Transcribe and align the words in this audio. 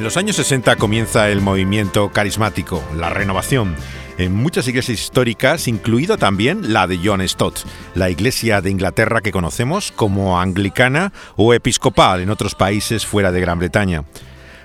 En 0.00 0.04
los 0.04 0.16
años 0.16 0.36
60 0.36 0.76
comienza 0.76 1.28
el 1.28 1.42
movimiento 1.42 2.08
carismático, 2.08 2.82
la 2.96 3.10
renovación, 3.10 3.76
en 4.16 4.34
muchas 4.34 4.66
iglesias 4.66 4.98
históricas, 4.98 5.68
incluida 5.68 6.16
también 6.16 6.72
la 6.72 6.86
de 6.86 6.98
John 7.04 7.20
Stott, 7.28 7.58
la 7.94 8.08
iglesia 8.08 8.62
de 8.62 8.70
Inglaterra 8.70 9.20
que 9.20 9.30
conocemos 9.30 9.92
como 9.92 10.40
anglicana 10.40 11.12
o 11.36 11.52
episcopal 11.52 12.22
en 12.22 12.30
otros 12.30 12.54
países 12.54 13.04
fuera 13.04 13.30
de 13.30 13.42
Gran 13.42 13.58
Bretaña. 13.58 14.04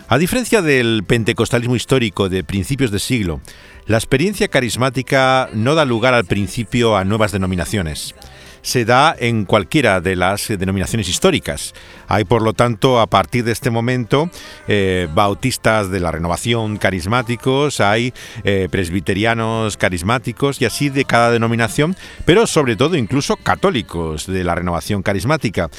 A 0.08 0.18
diferencia 0.18 0.62
del 0.62 1.04
pentecostalismo 1.06 1.76
histórico 1.76 2.30
de 2.30 2.46
principios 2.46 2.92
de 2.92 3.00
siglo, 3.00 3.42
la 3.88 3.98
experiencia 3.98 4.48
carismática 4.48 5.50
no 5.52 5.76
da 5.76 5.84
lugar 5.84 6.14
al 6.14 6.24
principio 6.24 6.96
a 6.96 7.04
nuevas 7.04 7.34
denominaciones 7.34 8.16
se 8.66 8.84
da 8.84 9.16
en 9.18 9.46
cualquiera 9.46 10.02
de 10.02 10.16
las 10.16 10.48
denominaciones 10.48 11.08
históricas. 11.08 11.74
Hay, 12.08 12.26
por 12.26 12.42
lo 12.42 12.54
tanto, 12.54 13.00
a 13.00 13.06
partir 13.06 13.44
de 13.44 13.52
este 13.52 13.70
momento, 13.70 14.32
eh, 14.68 15.08
bautistas 15.14 15.92
de 15.92 16.00
la 16.00 16.12
renovación 16.12 16.78
carismáticos, 16.78 17.80
hay 17.80 18.12
eh, 18.44 18.68
presbiterianos 18.72 19.78
carismáticos 19.78 20.60
y 20.62 20.66
así 20.66 20.90
de 20.90 21.06
cada 21.06 21.30
denominación, 21.30 21.96
pero 22.26 22.48
sobre 22.48 22.76
todo 22.76 22.98
incluso 22.98 23.36
católicos 23.38 24.26
de 24.26 24.44
la 24.44 24.56
renovación 24.56 25.04
carismática 25.04 25.70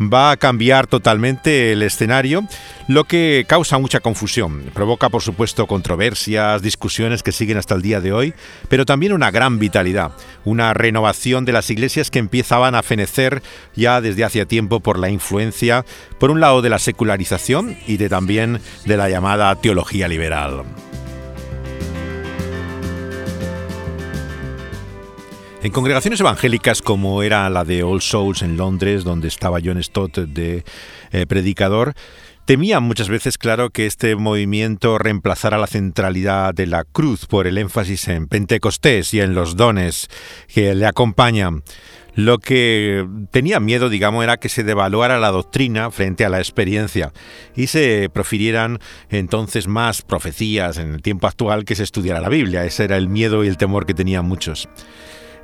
va 0.00 0.32
a 0.32 0.36
cambiar 0.36 0.86
totalmente 0.86 1.72
el 1.72 1.82
escenario, 1.82 2.46
lo 2.88 3.04
que 3.04 3.44
causa 3.48 3.78
mucha 3.78 4.00
confusión. 4.00 4.64
Provoca, 4.74 5.08
por 5.08 5.22
supuesto, 5.22 5.66
controversias, 5.66 6.62
discusiones 6.62 7.22
que 7.22 7.32
siguen 7.32 7.58
hasta 7.58 7.74
el 7.74 7.82
día 7.82 8.00
de 8.00 8.12
hoy, 8.12 8.34
pero 8.68 8.84
también 8.84 9.12
una 9.12 9.30
gran 9.30 9.58
vitalidad, 9.58 10.12
una 10.44 10.74
renovación 10.74 11.44
de 11.44 11.52
las 11.52 11.70
iglesias 11.70 12.10
que 12.10 12.18
empezaban 12.34 12.74
a 12.74 12.82
fenecer 12.82 13.42
ya 13.76 14.00
desde 14.00 14.24
hacía 14.24 14.44
tiempo 14.44 14.80
por 14.80 14.98
la 14.98 15.08
influencia, 15.08 15.84
por 16.18 16.32
un 16.32 16.40
lado, 16.40 16.62
de 16.62 16.68
la 16.68 16.80
secularización 16.80 17.76
y 17.86 17.96
de 17.96 18.08
también 18.08 18.60
de 18.84 18.96
la 18.96 19.08
llamada 19.08 19.54
teología 19.54 20.08
liberal. 20.08 20.64
En 25.62 25.70
congregaciones 25.70 26.20
evangélicas 26.20 26.82
como 26.82 27.22
era 27.22 27.48
la 27.50 27.64
de 27.64 27.84
All 27.84 28.02
Souls 28.02 28.42
en 28.42 28.56
Londres, 28.56 29.04
donde 29.04 29.28
estaba 29.28 29.60
John 29.64 29.80
Stott 29.80 30.18
de 30.18 30.64
eh, 31.12 31.26
predicador, 31.26 31.94
temían 32.44 32.82
muchas 32.82 33.08
veces, 33.08 33.38
claro, 33.38 33.70
que 33.70 33.86
este 33.86 34.16
movimiento 34.16 34.98
reemplazara 34.98 35.56
la 35.56 35.68
centralidad 35.68 36.52
de 36.52 36.66
la 36.66 36.84
cruz 36.84 37.26
por 37.26 37.46
el 37.46 37.58
énfasis 37.58 38.08
en 38.08 38.26
Pentecostés 38.26 39.14
y 39.14 39.20
en 39.20 39.34
los 39.34 39.56
dones 39.56 40.08
que 40.52 40.74
le 40.74 40.86
acompañan. 40.86 41.62
Lo 42.14 42.38
que 42.38 43.06
tenía 43.30 43.58
miedo, 43.58 43.88
digamos, 43.88 44.22
era 44.22 44.36
que 44.36 44.48
se 44.48 44.62
devaluara 44.62 45.18
la 45.18 45.30
doctrina 45.30 45.90
frente 45.90 46.24
a 46.24 46.28
la 46.28 46.38
experiencia 46.38 47.12
y 47.56 47.66
se 47.66 48.08
profirieran 48.12 48.78
entonces 49.10 49.66
más 49.66 50.02
profecías 50.02 50.78
en 50.78 50.94
el 50.94 51.02
tiempo 51.02 51.26
actual 51.26 51.64
que 51.64 51.74
se 51.74 51.82
estudiara 51.82 52.20
la 52.20 52.28
Biblia. 52.28 52.64
Ese 52.64 52.84
era 52.84 52.96
el 52.96 53.08
miedo 53.08 53.44
y 53.44 53.48
el 53.48 53.56
temor 53.56 53.84
que 53.84 53.94
tenían 53.94 54.24
muchos. 54.26 54.68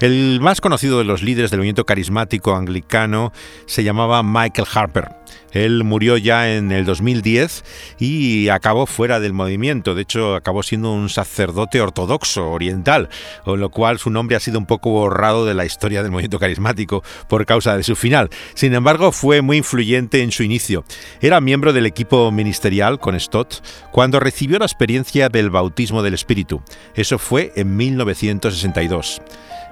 El 0.00 0.40
más 0.40 0.62
conocido 0.62 0.96
de 0.96 1.04
los 1.04 1.22
líderes 1.22 1.50
del 1.50 1.58
movimiento 1.60 1.84
carismático 1.84 2.56
anglicano 2.56 3.34
se 3.66 3.84
llamaba 3.84 4.22
Michael 4.22 4.66
Harper. 4.72 5.10
Él 5.52 5.84
murió 5.84 6.16
ya 6.16 6.54
en 6.54 6.72
el 6.72 6.86
2010 6.86 7.64
y 7.98 8.48
acabó 8.48 8.86
fuera 8.86 9.20
del 9.20 9.34
movimiento. 9.34 9.94
De 9.94 10.00
hecho, 10.02 10.36
acabó 10.36 10.62
siendo 10.62 10.90
un 10.90 11.10
sacerdote 11.10 11.82
ortodoxo 11.82 12.50
oriental, 12.50 13.10
con 13.44 13.60
lo 13.60 13.68
cual 13.68 13.98
su 13.98 14.08
nombre 14.08 14.36
ha 14.36 14.40
sido 14.40 14.58
un 14.58 14.64
poco 14.64 14.88
borrado 14.90 15.44
de 15.44 15.52
la 15.52 15.66
historia 15.66 16.02
del 16.02 16.12
movimiento 16.12 16.38
carismático 16.38 17.02
por 17.28 17.44
causa 17.44 17.76
de 17.76 17.82
su 17.82 17.94
final. 17.94 18.30
Sin 18.54 18.72
embargo, 18.72 19.12
fue 19.12 19.42
muy 19.42 19.58
influyente 19.58 20.22
en 20.22 20.32
su 20.32 20.44
inicio. 20.44 20.84
Era 21.20 21.42
miembro 21.42 21.74
del 21.74 21.84
equipo 21.84 22.30
ministerial 22.32 22.98
con 22.98 23.20
Stott 23.20 23.56
cuando 23.92 24.18
recibió 24.18 24.58
la 24.58 24.64
experiencia 24.64 25.28
del 25.28 25.50
bautismo 25.50 26.02
del 26.02 26.14
Espíritu. 26.14 26.62
Eso 26.94 27.18
fue 27.18 27.52
en 27.54 27.76
1962. 27.76 29.20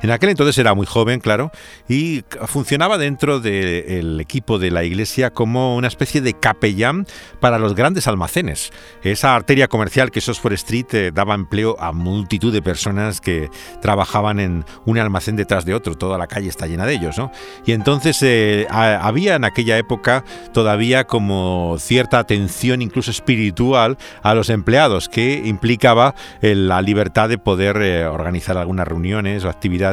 En 0.00 0.12
aquel 0.12 0.30
entonces 0.30 0.56
era 0.58 0.74
muy 0.74 0.86
joven, 0.86 1.18
claro, 1.18 1.50
y 1.88 2.22
funcionaba 2.46 2.98
dentro 2.98 3.40
del 3.40 4.20
equipo 4.20 4.60
de 4.60 4.70
la 4.70 4.84
iglesia 4.84 5.30
como 5.30 5.74
una 5.74 5.88
especie 5.88 6.20
de 6.20 6.34
capellán 6.34 7.06
para 7.40 7.58
los 7.58 7.74
grandes 7.74 8.06
almacenes. 8.06 8.70
Esa 9.02 9.34
arteria 9.34 9.66
comercial 9.66 10.12
que 10.12 10.20
es 10.20 10.28
Oxford 10.28 10.52
Street 10.52 10.86
eh, 10.92 11.10
daba 11.12 11.34
empleo 11.34 11.76
a 11.80 11.92
multitud 11.92 12.52
de 12.52 12.62
personas 12.62 13.20
que 13.20 13.50
trabajaban 13.82 14.38
en 14.38 14.64
un 14.86 14.98
almacén 14.98 15.34
detrás 15.34 15.64
de 15.64 15.74
otro. 15.74 15.96
Toda 15.96 16.16
la 16.16 16.28
calle 16.28 16.48
está 16.48 16.66
llena 16.66 16.86
de 16.86 16.94
ellos, 16.94 17.18
¿no? 17.18 17.32
Y 17.66 17.72
entonces 17.72 18.22
eh, 18.22 18.68
había 18.70 19.34
en 19.34 19.44
aquella 19.44 19.78
época 19.78 20.24
todavía 20.52 21.04
como 21.04 21.76
cierta 21.80 22.20
atención 22.20 22.82
incluso 22.82 23.10
espiritual 23.10 23.98
a 24.22 24.34
los 24.34 24.48
empleados 24.48 25.08
que 25.08 25.42
implicaba 25.44 26.14
eh, 26.40 26.54
la 26.54 26.82
libertad 26.82 27.28
de 27.28 27.38
poder 27.38 28.06
organizar 28.06 28.56
algunas 28.58 28.86
reuniones 28.86 29.44
o 29.44 29.48
actividades 29.48 29.87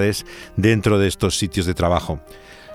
dentro 0.56 1.00
de 1.00 1.08
estos 1.08 1.38
sitios 1.38 1.66
de 1.66 1.74
trabajo. 1.74 2.20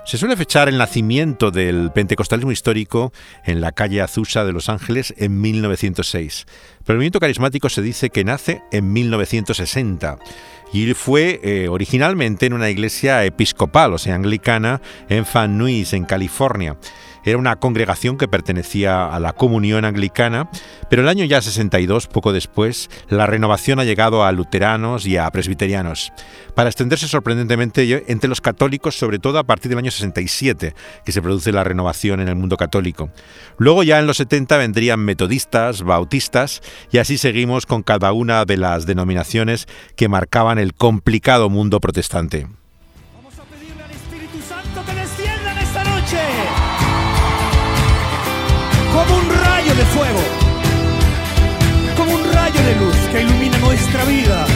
Se 0.03 0.17
suele 0.17 0.35
fechar 0.35 0.67
el 0.67 0.79
nacimiento 0.79 1.51
del 1.51 1.91
pentecostalismo 1.91 2.51
histórico 2.51 3.13
en 3.45 3.61
la 3.61 3.71
calle 3.71 4.01
Azusa 4.01 4.43
de 4.43 4.51
Los 4.51 4.67
Ángeles 4.67 5.13
en 5.17 5.39
1906, 5.39 6.45
pero 6.83 6.93
el 6.93 6.97
movimiento 6.97 7.19
carismático 7.19 7.69
se 7.69 7.83
dice 7.83 8.09
que 8.09 8.23
nace 8.23 8.63
en 8.71 8.91
1960 8.91 10.17
y 10.73 10.93
fue 10.93 11.39
eh, 11.43 11.67
originalmente 11.67 12.45
en 12.45 12.53
una 12.53 12.69
iglesia 12.69 13.23
episcopal, 13.25 13.93
o 13.93 13.97
sea, 13.97 14.15
anglicana, 14.15 14.81
en 15.09 15.25
Fan 15.25 15.57
Nuys, 15.57 15.93
en 15.93 16.05
California. 16.05 16.77
Era 17.23 17.37
una 17.37 17.55
congregación 17.57 18.17
que 18.17 18.27
pertenecía 18.27 19.07
a 19.07 19.19
la 19.19 19.33
comunión 19.33 19.85
anglicana, 19.85 20.49
pero 20.89 21.01
el 21.01 21.07
año 21.07 21.25
ya 21.25 21.41
62, 21.41 22.07
poco 22.07 22.33
después, 22.33 22.89
la 23.09 23.27
renovación 23.27 23.79
ha 23.79 23.83
llegado 23.83 24.23
a 24.23 24.31
luteranos 24.31 25.05
y 25.05 25.17
a 25.17 25.29
presbiterianos, 25.29 26.11
para 26.55 26.69
extenderse 26.69 27.07
sorprendentemente 27.07 28.05
entre 28.11 28.29
los 28.29 28.41
católicos, 28.41 28.97
sobre 28.97 29.19
todo 29.19 29.39
a 29.39 29.43
partir 29.43 29.69
del 29.69 29.79
año 29.79 29.91
67, 29.91 30.73
que 31.05 31.11
se 31.11 31.21
produce 31.21 31.51
la 31.51 31.63
renovación 31.63 32.19
en 32.19 32.27
el 32.27 32.35
mundo 32.35 32.57
católico. 32.57 33.09
Luego 33.57 33.83
ya 33.83 33.99
en 33.99 34.07
los 34.07 34.17
70 34.17 34.57
vendrían 34.57 34.99
metodistas, 34.99 35.83
bautistas, 35.83 36.61
y 36.91 36.97
así 36.97 37.17
seguimos 37.17 37.65
con 37.65 37.83
cada 37.83 38.11
una 38.13 38.45
de 38.45 38.57
las 38.57 38.85
denominaciones 38.85 39.67
que 39.95 40.09
marcaban 40.09 40.59
el 40.59 40.73
complicado 40.73 41.49
mundo 41.49 41.79
protestante. 41.79 42.47
Nuestra 53.91 54.05
vida. 54.05 54.50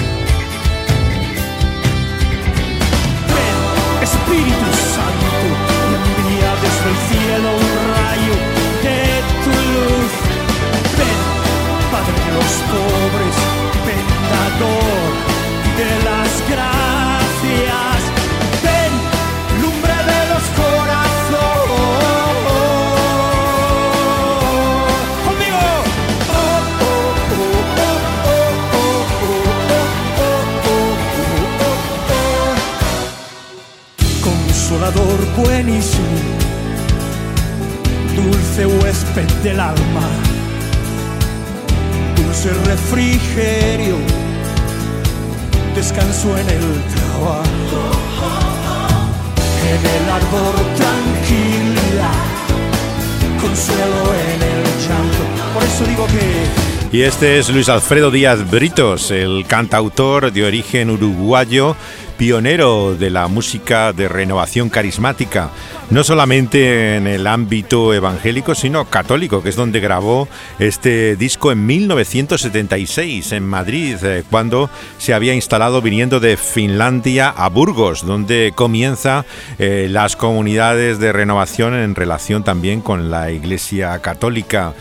Consolador 34.85 35.25
buenísimo, 35.35 36.03
dulce 38.15 38.67
huésped 38.67 39.27
del 39.41 39.59
alma, 39.59 40.07
dulce 42.15 42.53
refrigerio 42.65 43.95
descanso 45.73 46.37
en 46.37 46.49
el 46.49 46.83
trabajo, 46.93 47.81
en 49.71 50.03
el 50.03 50.09
ardor 50.11 50.53
tranquilidad, 50.75 52.21
consuelo 53.41 54.13
en 54.13 54.41
el 54.43 54.63
llanto. 54.87 55.23
Por 55.55 55.63
eso 55.63 55.83
digo 55.85 56.05
que 56.05 56.95
Y 56.95 57.01
este 57.01 57.39
es 57.39 57.49
Luis 57.49 57.69
Alfredo 57.69 58.11
Díaz 58.11 58.47
Britos, 58.51 59.09
el 59.09 59.45
cantautor 59.47 60.31
de 60.31 60.45
origen 60.45 60.91
uruguayo, 60.91 61.75
pionero 62.17 62.95
de 62.95 63.09
la 63.09 63.27
música 63.27 63.93
de 63.93 64.07
renovación 64.07 64.69
carismática, 64.69 65.49
no 65.89 66.03
solamente 66.03 66.95
en 66.95 67.07
el 67.07 67.27
ámbito 67.27 67.93
evangélico, 67.93 68.55
sino 68.55 68.85
católico, 68.85 69.43
que 69.43 69.49
es 69.49 69.55
donde 69.55 69.79
grabó 69.79 70.27
este 70.59 71.15
disco 71.15 71.51
en 71.51 71.65
1976 71.65 73.31
en 73.31 73.47
Madrid, 73.47 73.97
eh, 74.03 74.23
cuando 74.29 74.69
se 74.97 75.13
había 75.13 75.33
instalado 75.33 75.81
viniendo 75.81 76.19
de 76.19 76.37
Finlandia 76.37 77.29
a 77.29 77.49
Burgos, 77.49 78.05
donde 78.05 78.53
comienza 78.55 79.25
eh, 79.59 79.87
las 79.89 80.15
comunidades 80.15 80.99
de 80.99 81.11
renovación 81.11 81.73
en 81.75 81.95
relación 81.95 82.43
también 82.43 82.81
con 82.81 83.11
la 83.11 83.31
Iglesia 83.31 83.99
Católica. 83.99 84.73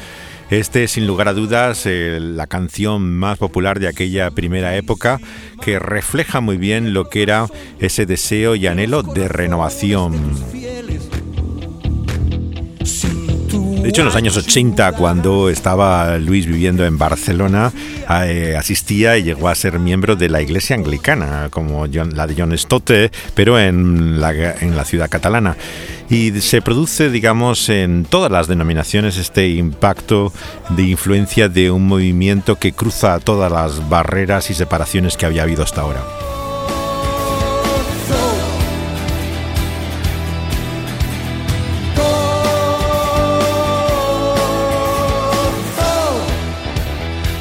Este, 0.54 0.86
sin 0.86 1.08
lugar 1.08 1.26
a 1.26 1.32
dudas, 1.32 1.84
eh, 1.84 2.20
la 2.20 2.46
canción 2.46 3.16
más 3.16 3.38
popular 3.38 3.80
de 3.80 3.88
aquella 3.88 4.30
primera 4.30 4.76
época 4.76 5.18
que 5.60 5.80
refleja 5.80 6.40
muy 6.40 6.58
bien 6.58 6.94
lo 6.94 7.10
que 7.10 7.24
era 7.24 7.48
ese 7.80 8.06
deseo 8.06 8.54
y 8.54 8.68
anhelo 8.68 9.02
de 9.02 9.26
renovación. 9.26 10.12
De 13.82 13.88
hecho, 13.88 14.02
en 14.02 14.06
los 14.06 14.14
años 14.14 14.36
80, 14.36 14.92
cuando 14.92 15.50
estaba 15.50 16.18
Luis 16.18 16.46
viviendo 16.46 16.86
en 16.86 16.98
Barcelona, 16.98 17.72
eh, 18.24 18.54
asistía 18.56 19.18
y 19.18 19.24
llegó 19.24 19.48
a 19.48 19.54
ser 19.56 19.80
miembro 19.80 20.14
de 20.14 20.28
la 20.28 20.40
iglesia 20.40 20.76
anglicana, 20.76 21.48
como 21.50 21.86
la 21.86 22.26
de 22.28 22.34
John 22.38 22.56
Stott, 22.56 22.92
pero 23.34 23.58
en 23.58 24.20
la, 24.20 24.32
en 24.32 24.76
la 24.76 24.84
ciudad 24.84 25.10
catalana. 25.10 25.56
Y 26.14 26.30
se 26.42 26.62
produce, 26.62 27.10
digamos, 27.10 27.68
en 27.68 28.04
todas 28.04 28.30
las 28.30 28.46
denominaciones 28.46 29.16
este 29.16 29.48
impacto 29.48 30.32
de 30.68 30.84
influencia 30.84 31.48
de 31.48 31.72
un 31.72 31.88
movimiento 31.88 32.54
que 32.54 32.70
cruza 32.70 33.18
todas 33.18 33.50
las 33.50 33.88
barreras 33.88 34.48
y 34.48 34.54
separaciones 34.54 35.16
que 35.16 35.26
había 35.26 35.42
habido 35.42 35.64
hasta 35.64 35.80
ahora. 35.80 36.04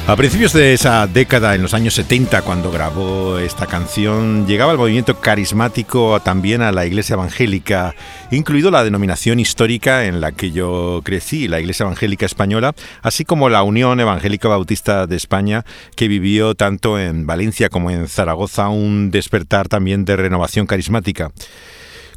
A 0.06 0.16
principios 0.16 0.52
de 0.52 0.74
esa 0.74 1.06
década, 1.06 1.54
en 1.54 1.62
los 1.62 1.72
años 1.72 1.94
70, 1.94 2.42
cuando 2.42 2.70
grabó 2.70 3.38
esta 3.38 3.64
canción, 3.64 4.46
llegaba 4.46 4.72
el 4.72 4.76
movimiento 4.76 5.18
carismático 5.18 6.20
también 6.20 6.60
a 6.60 6.72
la 6.72 6.84
iglesia 6.84 7.14
evangélica, 7.14 7.94
incluido 8.30 8.70
la 8.70 8.84
denominación 8.84 9.40
histórica 9.40 10.04
en 10.04 10.20
la 10.20 10.32
que 10.32 10.50
yo 10.50 11.00
crecí, 11.04 11.48
la 11.48 11.58
iglesia 11.58 11.84
evangélica 11.84 12.26
española, 12.26 12.74
así 13.00 13.24
como 13.24 13.48
la 13.48 13.62
Unión 13.62 13.98
Evangélica 13.98 14.46
Bautista 14.46 15.06
de 15.06 15.16
España, 15.16 15.64
que 15.96 16.06
vivió 16.06 16.54
tanto 16.54 16.98
en 16.98 17.26
Valencia 17.26 17.70
como 17.70 17.90
en 17.90 18.06
Zaragoza 18.06 18.68
un 18.68 19.10
despertar 19.10 19.68
también 19.68 20.04
de 20.04 20.16
renovación 20.16 20.66
carismática. 20.66 21.32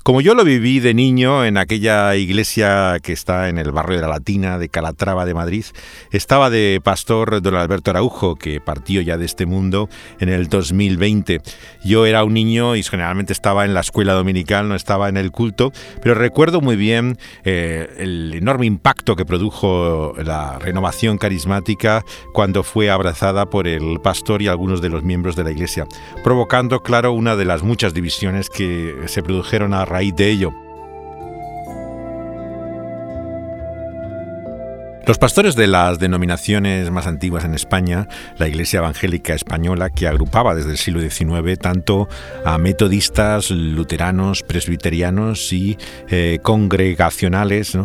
Como 0.08 0.22
yo 0.22 0.36
lo 0.36 0.46
viví 0.46 0.80
de 0.80 0.94
niño 0.94 1.44
en 1.44 1.58
aquella 1.58 2.16
iglesia 2.16 2.96
que 3.04 3.12
está 3.12 3.50
en 3.50 3.58
el 3.58 3.74
barrio 3.74 3.98
de 3.98 4.04
la 4.04 4.08
Latina 4.08 4.58
de 4.58 4.70
Calatrava 4.70 5.26
de 5.26 5.34
Madrid, 5.34 5.66
estaba 6.14 6.50
de 6.50 6.80
pastor 6.82 7.42
don 7.42 7.56
Alberto 7.56 7.92
Araujo, 7.92 8.38
que 8.38 8.62
partió 8.62 9.02
ya 9.02 9.18
de 9.18 9.26
este 9.26 9.46
mundo 9.46 9.90
en 10.22 10.30
el 10.30 10.48
2020. 10.48 11.42
Yo 11.84 12.06
era 12.06 12.24
un 12.24 12.36
niño 12.36 12.78
y 12.78 12.84
generalmente 12.84 13.34
estaba 13.34 13.66
en 13.66 13.74
la 13.74 13.82
escuela 13.82 14.14
dominical, 14.14 14.70
no 14.70 14.76
estaba 14.76 15.10
en 15.10 15.18
el 15.18 15.32
culto, 15.32 15.74
pero 16.02 16.16
recuerdo 16.16 16.62
muy 16.62 16.78
bien 16.78 17.18
eh, 17.44 17.94
el 17.98 18.34
enorme 18.34 18.66
impacto 18.66 19.18
que 19.18 19.26
produjo 19.26 20.14
la 20.24 20.58
renovación 20.58 21.18
carismática 21.18 22.02
cuando 22.32 22.64
fue 22.64 22.90
abrazada 22.90 23.50
por 23.50 23.68
el 23.68 24.00
pastor 24.00 24.42
y 24.42 24.48
algunos 24.48 24.82
de 24.82 24.88
los 24.88 25.04
miembros 25.04 25.36
de 25.36 25.44
la 25.44 25.52
iglesia, 25.52 25.86
provocando, 26.24 26.80
claro, 26.80 27.12
una 27.12 27.36
de 27.36 27.44
las 27.44 27.62
muchas 27.62 27.94
divisiones 27.94 28.50
que 28.50 28.96
se 29.08 29.22
produjeron 29.22 29.74
a 29.74 29.84
raíz 29.84 29.97
de 29.98 30.30
ello. 30.30 30.54
Los 35.08 35.18
pastores 35.18 35.56
de 35.56 35.68
las 35.68 36.00
denominaciones 36.00 36.92
más 36.92 37.08
antiguas 37.08 37.46
en 37.46 37.54
España, 37.54 38.10
la 38.38 38.50
Iglesia 38.50 38.80
Evangélica 38.80 39.34
Española, 39.34 39.90
que 39.90 40.06
agrupaba 40.06 40.54
desde 40.54 40.72
el 40.72 40.78
siglo 40.78 41.00
XIX 41.00 41.58
tanto 41.58 42.10
a 42.44 42.58
metodistas, 42.58 43.50
luteranos, 43.50 44.44
presbiterianos 44.44 45.54
y 45.54 45.78
eh, 46.10 46.40
congregacionales, 46.42 47.78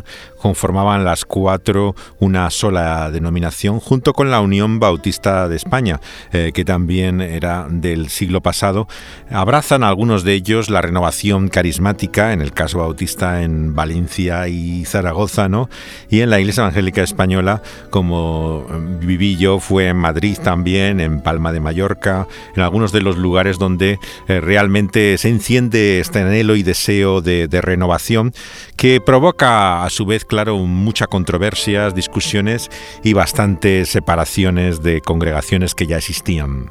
conformaban 0.42 1.04
las 1.04 1.24
cuatro 1.24 1.94
una 2.18 2.50
sola 2.50 3.10
denominación, 3.12 3.78
junto 3.78 4.12
con 4.12 4.30
la 4.32 4.40
Unión 4.40 4.80
Bautista 4.80 5.48
de 5.48 5.54
España, 5.54 6.00
eh, 6.32 6.50
que 6.52 6.64
también 6.64 7.20
era 7.20 7.68
del 7.70 8.08
siglo 8.08 8.40
pasado. 8.40 8.88
Abrazan 9.30 9.84
algunos 9.84 10.24
de 10.24 10.34
ellos 10.34 10.68
la 10.68 10.82
renovación 10.82 11.48
carismática, 11.48 12.32
en 12.32 12.42
el 12.42 12.52
caso 12.52 12.78
bautista 12.78 13.42
en 13.42 13.76
Valencia 13.76 14.48
y 14.48 14.84
Zaragoza, 14.84 15.48
¿no? 15.48 15.68
y 16.10 16.20
en 16.20 16.30
la 16.30 16.40
Iglesia 16.40 16.62
Evangélica 16.62 17.02
Española, 17.02 17.62
como 17.90 18.66
eh, 18.68 18.74
viví 19.00 19.36
yo, 19.36 19.60
fue 19.60 19.88
en 19.88 19.96
Madrid 19.96 20.36
también, 20.42 20.98
en 20.98 21.20
Palma 21.20 21.52
de 21.52 21.60
Mallorca, 21.60 22.26
en 22.56 22.62
algunos 22.62 22.90
de 22.90 23.02
los 23.02 23.16
lugares 23.16 23.58
donde 23.58 23.98
eh, 24.26 24.40
realmente 24.40 25.16
se 25.18 25.28
enciende 25.28 26.00
este 26.00 26.18
anhelo 26.18 26.56
y 26.56 26.64
deseo 26.64 27.20
de, 27.20 27.46
de 27.46 27.60
renovación, 27.60 28.32
que 28.76 29.00
provoca 29.00 29.84
a 29.84 29.90
su 29.90 30.04
vez 30.04 30.24
claro, 30.32 30.56
muchas 30.56 31.08
controversias, 31.08 31.94
discusiones 31.94 32.70
y 33.04 33.12
bastantes 33.12 33.90
separaciones 33.90 34.82
de 34.82 35.02
congregaciones 35.02 35.74
que 35.74 35.86
ya 35.86 35.98
existían. 35.98 36.70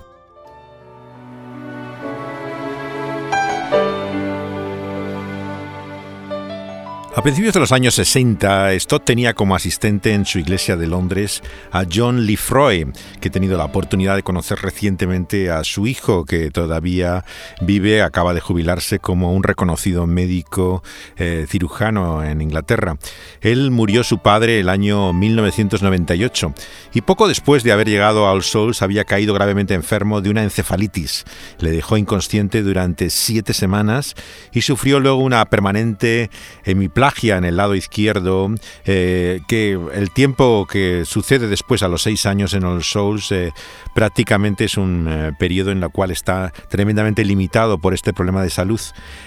A 7.21 7.23
principios 7.23 7.53
de 7.53 7.59
los 7.59 7.71
años 7.71 7.94
60, 7.94 8.71
Stott 8.79 9.06
tenía 9.06 9.35
como 9.35 9.56
asistente 9.56 10.15
en 10.15 10.25
su 10.25 10.39
iglesia 10.39 10.75
de 10.75 10.88
Londres 10.88 11.44
a 11.71 11.83
John 11.85 12.25
Lefroy, 12.25 12.91
que 13.19 13.27
he 13.27 13.31
tenido 13.31 13.59
la 13.59 13.65
oportunidad 13.65 14.15
de 14.15 14.23
conocer 14.23 14.57
recientemente 14.57 15.51
a 15.51 15.63
su 15.63 15.85
hijo, 15.85 16.25
que 16.25 16.50
todavía 16.50 17.23
vive, 17.62 18.01
acaba 18.01 18.33
de 18.33 18.39
jubilarse 18.39 18.97
como 18.97 19.35
un 19.35 19.44
reconocido 19.44 20.07
médico 20.07 20.81
eh, 21.15 21.45
cirujano 21.47 22.23
en 22.23 22.41
Inglaterra. 22.41 22.97
Él 23.41 23.69
murió 23.69 24.03
su 24.03 24.17
padre 24.17 24.59
el 24.59 24.67
año 24.67 25.13
1998 25.13 26.56
y 26.95 27.01
poco 27.01 27.27
después 27.27 27.63
de 27.63 27.71
haber 27.71 27.88
llegado 27.88 28.25
a 28.25 28.31
All 28.31 28.41
Souls 28.41 28.81
había 28.81 29.03
caído 29.06 29.35
gravemente 29.35 29.75
enfermo 29.75 30.21
de 30.21 30.31
una 30.31 30.41
encefalitis. 30.41 31.25
Le 31.59 31.69
dejó 31.69 31.97
inconsciente 31.97 32.63
durante 32.63 33.12
siete 33.12 33.53
semanas 33.53 34.15
y 34.51 34.62
sufrió 34.63 35.00
luego 35.00 35.17
una 35.17 35.45
permanente 35.45 36.31
hemiplegia 36.63 37.10
en 37.21 37.45
el 37.45 37.57
lado 37.57 37.75
izquierdo, 37.75 38.49
eh, 38.85 39.41
que 39.47 39.79
el 39.93 40.11
tiempo 40.11 40.67
que 40.69 41.03
sucede 41.05 41.47
después 41.47 41.83
a 41.83 41.87
los 41.87 42.01
seis 42.01 42.25
años 42.25 42.53
en 42.53 42.63
All 42.63 42.83
Souls 42.83 43.31
eh, 43.31 43.51
prácticamente 43.93 44.65
es 44.65 44.77
un 44.77 45.07
eh, 45.09 45.31
periodo 45.37 45.71
en 45.71 45.83
el 45.83 45.89
cual 45.89 46.11
está 46.11 46.51
tremendamente 46.69 47.23
limitado 47.23 47.77
por 47.77 47.93
este 47.93 48.13
problema 48.13 48.41
de 48.41 48.50
salud. 48.50 48.79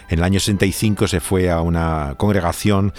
En 0.08 0.18
el 0.18 0.24
año 0.24 0.40
65 0.40 1.06
se 1.08 1.20
fue 1.20 1.50
a 1.50 1.60
una 1.60 2.14
congregación 2.16 2.92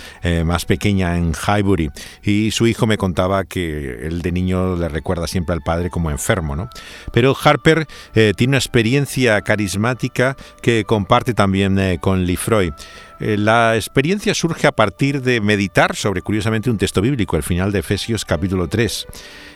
más 0.44 0.66
pequeña 0.66 1.18
en 1.18 1.34
Highbury 1.34 1.92
y 2.24 2.52
su 2.52 2.68
hijo 2.68 2.88
me 2.88 2.98
contaba 2.98 3.44
que 3.44 4.08
él 4.08 4.22
de 4.22 4.32
niño 4.32 4.76
le 4.76 4.90
recuerda 4.90 5.28
siempre 5.28 5.54
al 5.54 5.62
padre 5.62 5.90
como 5.90 6.12
enfermo. 6.12 6.56
¿no? 6.56 6.70
Pero 7.12 7.36
Harper 7.42 7.88
tiene 8.14 8.52
una 8.52 8.58
experiencia 8.58 9.42
carismática 9.42 10.36
que 10.62 10.84
comparte 10.86 11.34
también 11.34 11.98
con 12.00 12.26
Lee 12.26 12.38
Freud. 12.38 12.74
Eh, 13.20 13.38
la 13.38 13.76
experiencia 13.76 14.34
surge 14.34 14.68
a 14.68 14.74
partir 14.74 15.22
de 15.22 15.40
meditar 15.40 15.96
sobre, 15.96 16.22
curiosamente, 16.22 16.70
un 16.70 16.78
texto 16.78 17.02
bíblico, 17.02 17.38
el 17.38 17.44
final 17.44 17.72
de 17.72 17.80
Efesios 17.80 18.26
capítulo 18.26 18.68
3. 18.68 19.08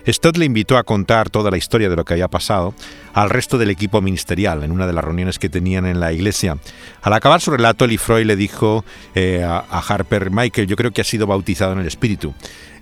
Stott 0.07 0.37
le 0.37 0.45
invitó 0.45 0.77
a 0.77 0.83
contar 0.83 1.29
toda 1.29 1.51
la 1.51 1.57
historia 1.57 1.89
de 1.89 1.95
lo 1.95 2.05
que 2.05 2.13
había 2.13 2.29
pasado 2.29 2.73
al 3.13 3.29
resto 3.29 3.57
del 3.57 3.69
equipo 3.69 4.01
ministerial 4.01 4.63
en 4.63 4.71
una 4.71 4.87
de 4.87 4.93
las 4.93 5.03
reuniones 5.03 5.39
que 5.39 5.49
tenían 5.49 5.85
en 5.85 5.99
la 5.99 6.13
iglesia. 6.13 6.57
Al 7.01 7.13
acabar 7.13 7.41
su 7.41 7.51
relato, 7.51 7.85
Lee 7.85 7.99
le 8.23 8.35
dijo 8.35 8.85
eh, 9.13 9.43
a, 9.43 9.65
a 9.69 9.79
Harper, 9.79 10.31
Michael, 10.31 10.67
yo 10.67 10.75
creo 10.75 10.91
que 10.91 11.01
ha 11.01 11.05
sido 11.05 11.27
bautizado 11.27 11.73
en 11.73 11.79
el 11.79 11.87
Espíritu. 11.87 12.33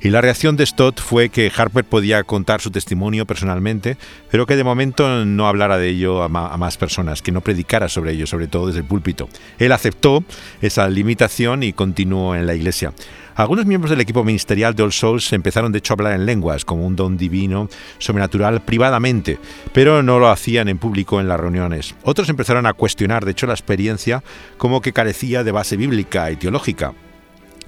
Y 0.02 0.10
la 0.10 0.22
reacción 0.22 0.56
de 0.58 0.66
Stott 0.66 1.02
fue 1.02 1.30
que 1.30 1.52
Harper 1.56 1.84
podía 1.84 2.24
contar 2.24 2.62
su 2.62 2.70
testimonio 2.70 3.26
personalmente, 3.26 3.98
pero 4.30 4.46
que 4.46 4.56
de 4.56 4.64
momento 4.64 5.26
no 5.26 5.48
hablara 5.48 5.78
de 5.78 5.90
ello 5.90 6.24
a, 6.24 6.30
más 6.30 6.78
personas, 6.78 7.22
que 7.22 7.32
no 7.32 7.42
predicara 7.42 7.90
sobre 7.90 8.12
ello, 8.12 8.28
sobre 8.28 8.48
todo 8.48 8.68
desde 8.68 8.80
el 8.80 8.86
púlpito. 8.86 9.28
Él 9.58 9.72
aceptó 9.72 10.24
esa 10.62 10.88
limitación 10.88 11.64
y 11.64 11.74
continuó 11.74 12.36
en 12.36 12.46
la 12.46 12.54
iglesia. 12.54 12.94
Algunos 13.36 13.68
miembros 13.68 13.92
del 13.92 14.02
equipo 14.02 14.24
ministerial 14.24 14.74
de 14.74 14.82
All 14.82 14.92
Souls 14.92 15.32
empezaron 15.32 15.72
de 15.72 15.78
hecho 15.78 15.94
a 15.94 15.96
hablar 15.96 16.14
en 16.14 16.26
lenguas 16.26 16.66
como 16.66 16.88
un 16.88 16.96
don 16.96 17.18
divino, 17.18 17.70
sobrenatural, 18.00 18.62
privadamente, 18.62 19.38
pero 19.74 20.02
no 20.02 20.18
lo 20.18 20.30
hacían 20.30 20.70
en 20.70 20.80
público 20.80 21.22
en 21.22 21.28
las 21.28 21.40
reuniones. 21.40 21.96
Otros 22.04 22.30
empezaron 22.30 22.66
a 22.66 22.74
cuestionar 22.74 23.26
de 23.26 23.32
hecho 23.32 23.46
la 23.46 23.54
experiencia 23.54 24.24
como 24.58 24.82
que 24.82 24.94
carecía 24.94 25.44
de 25.44 25.52
base 25.52 25.78
bíblica 25.78 26.32
y 26.32 26.36
teológica. 26.36 26.94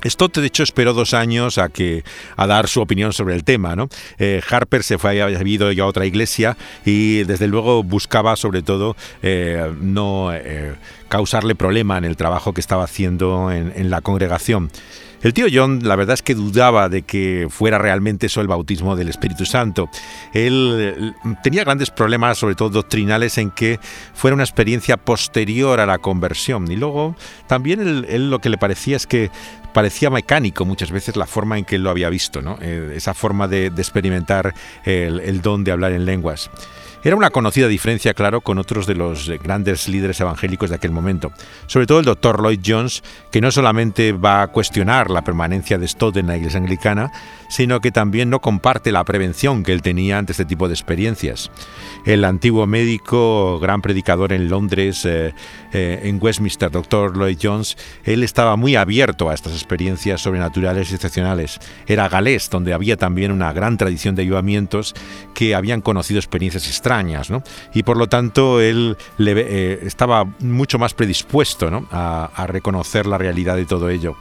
Stott, 0.06 0.38
de 0.38 0.48
hecho, 0.48 0.63
esperó 0.63 0.94
dos 0.94 1.13
años 1.13 1.58
a 1.58 1.70
que 1.70 2.03
a 2.36 2.48
dar 2.48 2.68
su 2.68 2.82
opinión 2.82 3.13
sobre 3.13 3.36
el 3.36 3.44
tema. 3.44 3.75
¿no? 3.75 3.89
Eh, 4.18 4.41
Harper 4.50 4.84
se 4.84 4.98
fue, 4.98 5.22
había 5.22 5.41
ido 5.41 5.72
ya 5.72 5.84
a 5.84 5.88
otra 5.88 6.06
iglesia 6.06 6.58
y 6.86 7.24
desde 7.24 7.48
luego 7.48 7.84
buscaba 7.84 8.36
sobre 8.36 8.62
todo 8.62 8.96
eh, 9.22 9.72
no 9.82 10.34
eh, 10.34 10.75
causarle 11.10 11.56
problema 11.56 11.98
en 11.98 12.06
el 12.06 12.16
trabajo 12.16 12.54
que 12.54 12.62
estaba 12.62 12.84
haciendo 12.84 13.51
en, 13.51 13.74
en 13.75 13.89
la 13.89 14.01
congregación. 14.01 14.72
El 15.22 15.34
tío 15.34 15.48
John, 15.51 15.82
la 15.84 15.98
verdad 15.98 16.13
es 16.13 16.22
que 16.22 16.34
dudaba 16.34 16.88
de 16.88 17.01
que 17.01 17.48
fuera 17.50 17.78
realmente 17.78 18.28
eso 18.28 18.39
el 18.39 18.48
bautismo 18.48 18.96
del 18.96 19.10
Espíritu 19.10 19.46
Santo. 19.46 19.89
Él 20.34 21.13
tenía 21.44 21.66
grandes 21.66 21.92
problemas, 21.92 22.38
sobre 22.38 22.56
todo 22.56 22.70
doctrinales, 22.70 23.38
en 23.38 23.51
que 23.51 23.80
fuera 24.13 24.34
una 24.34 24.44
experiencia 24.44 24.96
posterior 24.96 25.82
a 25.82 25.86
la 25.86 25.98
conversión. 25.98 26.72
Y 26.72 26.78
luego 26.78 27.16
también 27.48 28.06
él, 28.08 28.30
lo 28.30 28.39
que 28.39 28.50
le 28.50 28.58
parecía 28.58 28.96
es 28.96 29.08
que 29.08 29.30
parecía 29.74 30.10
mecánico 30.10 30.63
muchas 30.63 30.89
veces 30.89 31.18
la 31.18 31.25
forma 31.25 31.58
en 31.58 31.66
que 31.66 31.75
él 31.75 31.84
lo 31.84 31.89
había 31.89 32.10
visto, 32.10 32.42
¿no? 32.42 32.58
Eh, 32.62 32.94
esa 32.96 33.13
forma 33.13 33.50
de, 33.50 33.68
experimentar 33.68 34.54
el 34.86 35.42
don 35.42 35.66
de 35.66 35.72
hablar 35.72 35.92
en 35.92 36.06
lenguas. 36.06 36.50
Era 37.01 37.15
una 37.15 37.29
conocida 37.29 37.70
diferencia, 37.70 38.13
claro, 38.13 38.41
con 38.41 38.58
otros 38.58 38.86
de 38.86 38.94
los 38.94 39.29
grandes 39.41 39.88
líderes 39.88 40.20
evangélicos 40.20 40.70
de 40.70 40.75
aquel 40.75 40.91
momento. 40.91 41.32
Sobre 41.65 41.88
todo 41.88 42.00
el 42.00 42.06
doctor 42.06 42.41
Lloyd 42.41 42.60
Jones, 42.65 43.03
que 43.32 43.39
no 43.39 43.51
solamente 43.51 44.12
va 44.12 44.41
a 44.41 44.48
cuestionar 44.48 45.10
la 45.10 45.22
permanencia 45.22 45.77
de 45.77 45.88
Stott 45.88 46.18
en 46.18 46.27
la 46.27 46.36
iglesia 46.36 46.60
anglicana, 46.60 47.10
sino 47.48 47.79
que 47.79 47.91
también 47.91 48.29
no 48.29 48.41
comparte 48.41 48.91
la 48.91 49.06
prevención 49.06 49.63
que 49.63 49.72
él 49.72 49.82
tenía 49.82 50.18
ante 50.18 50.34
este 50.34 50.44
tipo 50.44 50.68
de 50.68 50.74
experiencias. 50.74 51.50
El 52.06 52.25
antiguo 52.25 52.68
médico, 52.68 53.60
gran 53.60 53.82
predicador 53.82 54.34
en 54.34 54.50
Londres, 54.50 55.06
eh, 55.06 55.34
eh, 55.72 56.01
en 56.03 56.20
Westminster, 56.22 56.70
doctor 56.70 57.18
Lloyd 57.18 57.38
Jones, 57.41 57.77
él 58.03 58.24
estaba 58.24 58.58
muy 58.58 58.75
abierto 58.75 59.29
a 59.29 59.34
estas 59.34 59.53
experiencias 59.53 60.22
sobrenaturales 60.22 60.91
y 60.91 60.96
excepcionales. 60.96 61.60
Era 61.88 62.10
galés, 62.10 62.50
donde 62.50 62.74
había 62.74 62.98
también 62.98 63.32
una 63.32 63.53
gran 63.53 63.77
tradición 63.77 64.15
de 64.15 64.24
ayudamientos 64.24 64.94
que 65.34 65.56
habían 65.56 65.79
conocido 65.79 66.20
experiencias 66.20 66.68
extrañas, 66.68 66.88
y 67.74 67.84
por 67.84 67.98
lo 67.98 68.08
tanto 68.08 68.62
él 68.62 68.98
eh, 69.19 69.79
estaba 69.84 70.25
mucho 70.39 70.79
más 70.79 70.93
predispuesto 70.93 71.88
a 71.91 72.46
reconocer 72.48 73.05
la 73.05 73.17
realidad 73.17 73.55
de 73.55 73.65
todo 73.65 73.89
ello. 73.89 74.15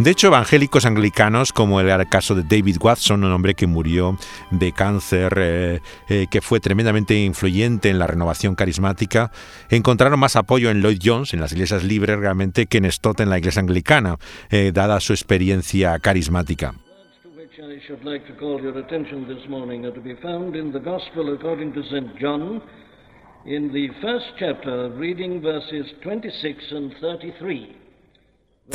De 0.00 0.10
hecho, 0.10 0.28
evangélicos 0.28 0.86
anglicanos, 0.86 1.52
como 1.52 1.78
era 1.78 1.94
el 1.96 2.08
caso 2.08 2.34
de 2.34 2.42
David 2.42 2.78
Watson, 2.80 3.22
un 3.22 3.32
hombre 3.32 3.54
que 3.54 3.66
murió 3.66 4.18
de 4.50 4.72
cáncer, 4.72 5.34
eh, 5.36 5.80
eh, 6.08 6.26
que 6.30 6.40
fue 6.40 6.58
tremendamente 6.58 7.22
influyente 7.22 7.90
en 7.90 7.98
la 7.98 8.06
renovación 8.06 8.54
carismática, 8.54 9.30
encontraron 9.68 10.18
más 10.18 10.36
apoyo 10.36 10.70
en 10.70 10.80
Lloyd 10.80 11.00
Jones, 11.04 11.34
en 11.34 11.40
las 11.40 11.52
iglesias 11.52 11.84
libres 11.84 12.18
realmente, 12.18 12.64
que 12.64 12.78
en 12.78 12.90
Stott 12.90 13.20
en 13.20 13.28
la 13.28 13.38
iglesia 13.38 13.60
anglicana, 13.60 14.16
dada 14.72 15.00
su 15.00 15.12
experiencia 15.12 15.98
carismática. 15.98 16.72
I 17.62 17.78
should 17.86 18.04
like 18.06 18.26
to 18.26 18.32
call 18.32 18.58
your 18.62 18.78
attention 18.78 19.28
this 19.28 19.46
morning 19.46 19.84
are 19.84 19.92
to 19.92 20.00
be 20.00 20.14
found 20.22 20.56
in 20.56 20.72
the 20.72 20.80
Gospel 20.80 21.34
according 21.34 21.74
to 21.74 21.82
St. 21.90 22.16
John, 22.18 22.62
in 23.44 23.70
the 23.70 23.88
first 24.00 24.24
chapter, 24.38 24.88
reading 24.92 25.42
verses 25.42 25.84
26 26.02 26.64
and 26.70 26.94
33. 27.02 27.76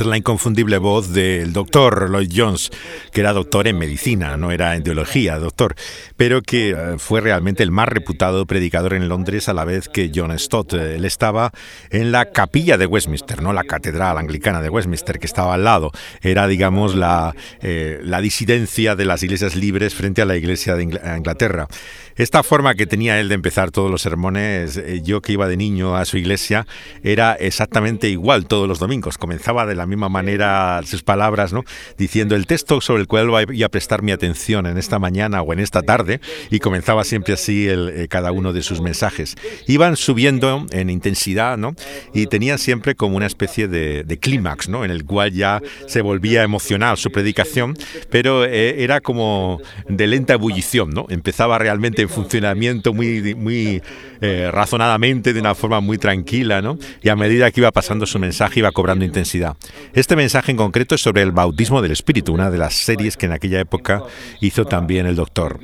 La 0.04 0.18
inconfundible 0.18 0.78
voz 0.78 1.14
del 1.14 1.54
doctor 1.54 2.10
Lloyd 2.10 2.32
Jones, 2.36 2.72
que 3.12 3.22
era 3.22 3.32
doctor 3.32 3.68
en 3.68 3.78
medicina, 3.78 4.36
no 4.36 4.52
era 4.52 4.76
en 4.76 4.84
teología, 4.84 5.40
doctor, 5.40 5.76
pero 6.18 6.42
que 6.42 6.72
eh, 6.72 6.76
fue 6.98 7.22
realmente 7.22 7.64
el 7.64 7.72
más 7.72 7.88
reputado 7.88 8.46
predicador 8.46 8.94
en 8.94 9.08
Londres 9.08 9.48
a 9.48 9.54
la 9.54 9.64
vez 9.64 9.88
que 9.88 10.12
John 10.14 10.38
Stott. 10.38 10.74
Él 10.74 11.06
estaba 11.06 11.52
en 11.90 12.12
la 12.12 12.32
capilla 12.32 12.78
de 12.78 12.86
Westminster, 12.86 13.42
no 13.42 13.54
la 13.54 13.64
catedral 13.64 14.18
anglicana 14.18 14.62
de 14.62 14.70
Westminster, 14.70 15.20
que 15.20 15.28
estaba 15.28 15.54
al 15.54 15.64
lado. 15.64 15.92
Era, 16.22 16.48
digamos, 16.48 16.96
la, 16.96 17.34
eh, 17.62 18.00
la 18.04 18.20
disidencia 18.20 18.96
de 18.96 19.06
las 19.06 19.24
iglesias 19.24 19.56
libres 19.56 19.96
frente 19.96 20.22
a 20.22 20.26
la 20.26 20.36
iglesia 20.36 20.76
de 20.76 20.84
Inglaterra. 20.84 21.68
Esta 22.16 22.44
forma 22.44 22.76
que 22.76 22.88
tenía 22.88 23.20
él 23.20 23.28
de 23.28 23.36
empezar 23.36 23.72
todos 23.72 23.92
los 23.92 24.02
sermones, 24.02 24.78
eh, 24.78 25.02
yo 25.04 25.22
que 25.22 25.34
iba 25.34 25.50
de 25.50 25.58
niño 25.58 25.98
a 25.98 26.06
su 26.06 26.18
iglesia, 26.18 26.66
era 27.04 27.34
exactamente 27.34 28.08
igual 28.08 28.48
todos 28.48 28.70
los 28.70 28.80
domingos. 28.80 29.18
Comenzaba 29.18 29.66
de 29.66 29.76
la 29.76 29.85
misma 29.86 30.10
manera 30.10 30.82
sus 30.86 31.04
palabras, 31.04 31.54
¿no? 31.54 31.64
Diciendo 31.98 32.36
el 32.36 32.46
texto 32.46 32.82
sobre 32.82 33.02
el 33.02 33.08
cual 33.08 33.30
voy 33.30 33.64
a 33.64 33.70
prestar 33.70 34.02
mi 34.02 34.12
atención 34.12 34.66
en 34.66 34.78
esta 34.78 35.00
mañana 35.00 35.42
o 35.42 35.54
en 35.54 35.60
esta 35.60 35.82
tarde, 35.82 36.20
y 36.50 36.60
comenzaba 36.60 37.04
siempre 37.04 37.34
así 37.34 37.68
el, 37.68 37.90
eh, 37.90 38.08
cada 38.08 38.32
uno 38.32 38.54
de 38.54 38.64
sus 38.64 38.82
mensajes. 38.82 39.36
Iban 39.68 39.96
subiendo 39.96 40.66
en 40.72 40.90
intensidad, 40.90 41.58
¿no? 41.58 41.76
Y 42.14 42.28
tenían 42.28 42.58
siempre 42.58 42.96
como 42.96 43.18
una 43.18 43.26
especie 43.26 43.68
de, 43.68 44.18
clímax, 44.20 44.70
¿no? 44.70 44.86
En 44.86 44.92
el 44.92 45.06
cual 45.06 45.32
ya 45.34 45.62
se 45.88 46.02
volvía 46.02 46.44
emocional 46.44 46.98
su 46.98 47.12
predicación, 47.12 47.78
pero 48.10 48.46
eh, 48.46 48.84
era 48.84 49.02
como 49.02 49.60
de 49.90 50.08
lenta 50.08 50.34
ebullición, 50.34 50.92
¿no? 50.92 51.06
Empezaba 51.10 51.58
realmente 51.58 52.02
en 52.02 52.10
funcionamiento 52.10 52.94
muy, 52.94 53.36
muy 53.36 53.82
eh, 54.22 54.50
razonadamente, 54.52 55.34
de 55.34 55.40
una 55.40 55.56
forma 55.56 55.82
muy 55.82 55.98
tranquila, 55.98 56.62
¿no? 56.62 56.78
Y 57.04 57.10
a 57.10 57.16
medida 57.16 57.52
que 57.52 57.62
iba 57.62 57.72
pasando 57.72 58.06
su 58.06 58.20
mensaje 58.20 58.60
iba 58.60 58.72
cobrando 58.72 59.06
intensidad. 59.06 59.58
Este 59.94 60.16
mensaje 60.16 60.52
en 60.52 60.58
concreto 60.58 60.96
es 60.96 61.02
sobre 61.02 61.22
el 61.22 61.32
bautismo 61.32 61.82
del 61.82 61.92
Espíritu, 61.92 62.34
una 62.34 62.52
de 62.52 62.58
las 62.58 62.74
series 62.74 63.18
que 63.18 63.26
en 63.26 63.32
aquella 63.32 63.60
época 63.60 64.04
hizo 64.42 64.66
también 64.66 65.06
el 65.06 65.16
doctor. 65.16 65.60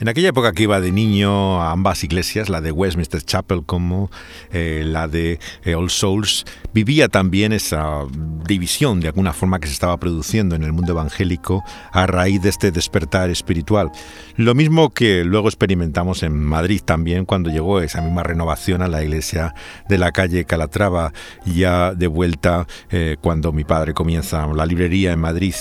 En 0.00 0.08
aquella 0.08 0.30
época 0.30 0.52
que 0.52 0.64
iba 0.64 0.80
de 0.80 0.90
niño 0.90 1.62
a 1.62 1.70
ambas 1.70 2.02
iglesias, 2.02 2.48
la 2.48 2.60
de 2.60 2.72
Westminster 2.72 3.22
Chapel 3.22 3.62
como 3.64 4.10
eh, 4.52 4.82
la 4.84 5.06
de 5.06 5.38
eh, 5.64 5.74
All 5.76 5.88
Souls, 5.88 6.44
vivía 6.74 7.08
también 7.08 7.52
esa 7.52 8.02
división 8.46 9.00
de 9.00 9.08
alguna 9.08 9.32
forma 9.32 9.60
que 9.60 9.68
se 9.68 9.72
estaba 9.72 9.96
produciendo 9.96 10.56
en 10.56 10.64
el 10.64 10.72
mundo 10.72 10.92
evangélico 10.92 11.62
a 11.92 12.06
raíz 12.06 12.42
de 12.42 12.50
este 12.50 12.72
despertar 12.72 13.30
espiritual. 13.30 13.90
Lo 14.36 14.54
mismo 14.54 14.90
que 14.90 15.24
luego 15.24 15.48
experimentamos 15.48 16.22
en 16.22 16.38
Madrid 16.38 16.82
también 16.84 17.24
cuando 17.24 17.50
llegó 17.50 17.80
esa 17.80 18.02
misma 18.02 18.24
renovación 18.24 18.82
a 18.82 18.88
la 18.88 19.02
iglesia 19.02 19.54
de 19.88 19.98
la 19.98 20.12
calle 20.12 20.44
Calatrava, 20.44 21.12
ya 21.46 21.94
de 21.94 22.08
vuelta 22.08 22.66
eh, 22.90 23.16
cuando 23.20 23.52
mi 23.52 23.64
padre 23.64 23.94
comienza 23.94 24.46
la 24.48 24.66
librería 24.66 25.12
en 25.12 25.20
Madrid. 25.20 25.54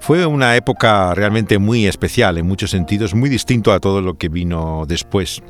Fue 0.00 0.26
una 0.26 0.56
época 0.56 1.14
realmente 1.14 1.58
muy 1.58 1.86
especial, 1.86 2.36
en 2.36 2.44
muchos 2.46 2.72
sentidos, 2.72 3.14
muy 3.14 3.30
distinto 3.30 3.72
a 3.72 3.78
todo 3.78 4.00
lo 4.00 4.14
que 4.14 4.28
vino 4.28 4.84
después. 4.88 5.42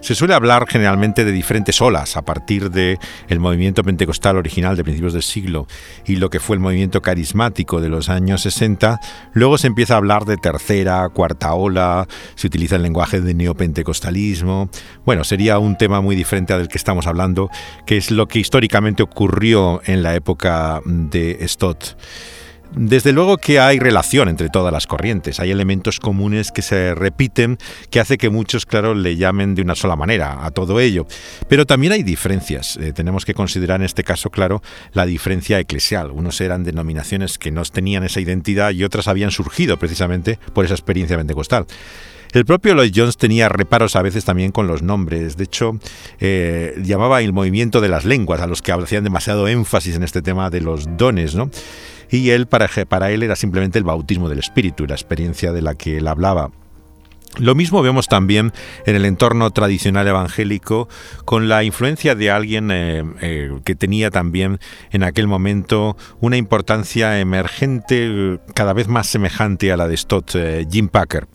Se 0.00 0.14
suele 0.14 0.34
hablar 0.34 0.66
generalmente 0.68 1.24
de 1.24 1.32
diferentes 1.32 1.80
olas 1.80 2.16
a 2.16 2.22
partir 2.22 2.70
del 2.70 2.98
el 3.28 3.38
movimiento 3.38 3.82
pentecostal 3.82 4.36
original 4.36 4.76
de 4.76 4.82
principios 4.82 5.12
del 5.12 5.22
siglo 5.22 5.66
y 6.06 6.16
lo 6.16 6.30
que 6.30 6.40
fue 6.40 6.56
el 6.56 6.60
movimiento 6.60 7.02
carismático 7.02 7.80
de 7.80 7.90
los 7.90 8.08
años 8.08 8.42
60. 8.42 8.98
Luego 9.34 9.58
se 9.58 9.66
empieza 9.66 9.94
a 9.94 9.98
hablar 9.98 10.24
de 10.24 10.36
tercera, 10.36 11.08
cuarta 11.10 11.52
ola, 11.54 12.08
se 12.34 12.46
utiliza 12.46 12.76
el 12.76 12.82
lenguaje 12.82 13.20
de 13.20 13.34
neopentecostalismo. 13.34 14.70
Bueno, 15.04 15.24
sería 15.24 15.58
un 15.58 15.76
tema 15.76 16.00
muy 16.00 16.16
diferente 16.16 16.54
al 16.54 16.68
que 16.68 16.78
estamos 16.78 17.06
hablando, 17.06 17.50
que 17.86 17.96
es 17.96 18.10
lo 18.10 18.26
que 18.26 18.38
históricamente 18.38 19.02
ocurrió 19.02 19.82
en 19.84 20.02
la 20.02 20.14
época 20.14 20.80
de 20.84 21.38
Stott. 21.46 21.96
Desde 22.72 23.12
luego 23.12 23.36
que 23.36 23.58
hay 23.58 23.80
relación 23.80 24.28
entre 24.28 24.48
todas 24.48 24.72
las 24.72 24.86
corrientes, 24.86 25.40
hay 25.40 25.50
elementos 25.50 25.98
comunes 25.98 26.52
que 26.52 26.62
se 26.62 26.94
repiten 26.94 27.58
que 27.90 27.98
hace 27.98 28.16
que 28.16 28.30
muchos, 28.30 28.64
claro, 28.64 28.94
le 28.94 29.16
llamen 29.16 29.56
de 29.56 29.62
una 29.62 29.74
sola 29.74 29.96
manera 29.96 30.44
a 30.44 30.52
todo 30.52 30.78
ello. 30.78 31.04
Pero 31.48 31.66
también 31.66 31.92
hay 31.92 32.04
diferencias. 32.04 32.76
Eh, 32.76 32.92
tenemos 32.92 33.24
que 33.24 33.34
considerar 33.34 33.80
en 33.80 33.86
este 33.86 34.04
caso, 34.04 34.30
claro, 34.30 34.62
la 34.92 35.04
diferencia 35.04 35.58
eclesial. 35.58 36.12
Unos 36.12 36.40
eran 36.40 36.62
denominaciones 36.62 37.38
que 37.38 37.50
no 37.50 37.62
tenían 37.64 38.04
esa 38.04 38.20
identidad 38.20 38.70
y 38.70 38.84
otras 38.84 39.08
habían 39.08 39.32
surgido 39.32 39.76
precisamente 39.76 40.38
por 40.54 40.64
esa 40.64 40.74
experiencia 40.74 41.16
pentecostal. 41.16 41.66
El 42.32 42.44
propio 42.44 42.74
Lloyd 42.74 42.92
Jones 42.94 43.16
tenía 43.16 43.48
reparos 43.48 43.96
a 43.96 44.02
veces 44.02 44.24
también 44.24 44.52
con 44.52 44.68
los 44.68 44.82
nombres. 44.82 45.36
De 45.36 45.44
hecho, 45.44 45.80
eh, 46.20 46.80
llamaba 46.84 47.20
el 47.22 47.32
movimiento 47.32 47.80
de 47.80 47.88
las 47.88 48.04
lenguas, 48.04 48.40
a 48.40 48.46
los 48.46 48.62
que 48.62 48.70
hacían 48.70 49.02
demasiado 49.02 49.48
énfasis 49.48 49.96
en 49.96 50.04
este 50.04 50.22
tema 50.22 50.48
de 50.48 50.60
los 50.60 50.96
dones, 50.96 51.34
¿no? 51.34 51.50
Y 52.10 52.30
él 52.30 52.46
para, 52.46 52.68
para 52.88 53.10
él 53.10 53.22
era 53.22 53.36
simplemente 53.36 53.78
el 53.78 53.84
bautismo 53.84 54.28
del 54.28 54.38
Espíritu, 54.38 54.86
la 54.86 54.94
experiencia 54.94 55.52
de 55.52 55.62
la 55.62 55.74
que 55.74 55.98
él 55.98 56.08
hablaba. 56.08 56.50
Lo 57.38 57.54
mismo 57.54 57.80
vemos 57.80 58.08
también 58.08 58.52
en 58.86 58.96
el 58.96 59.04
entorno 59.04 59.50
tradicional 59.52 60.06
evangélico 60.06 60.88
con 61.24 61.48
la 61.48 61.62
influencia 61.62 62.14
de 62.14 62.30
alguien 62.30 62.70
eh, 62.72 63.04
eh, 63.20 63.50
que 63.64 63.76
tenía 63.76 64.10
también 64.10 64.58
en 64.90 65.04
aquel 65.04 65.28
momento 65.28 65.96
una 66.20 66.36
importancia 66.36 67.20
emergente 67.20 68.40
cada 68.54 68.72
vez 68.72 68.88
más 68.88 69.06
semejante 69.06 69.70
a 69.70 69.76
la 69.76 69.86
de 69.86 69.96
Stott, 69.96 70.34
eh, 70.34 70.66
Jim 70.70 70.88
Packer. 70.88 71.28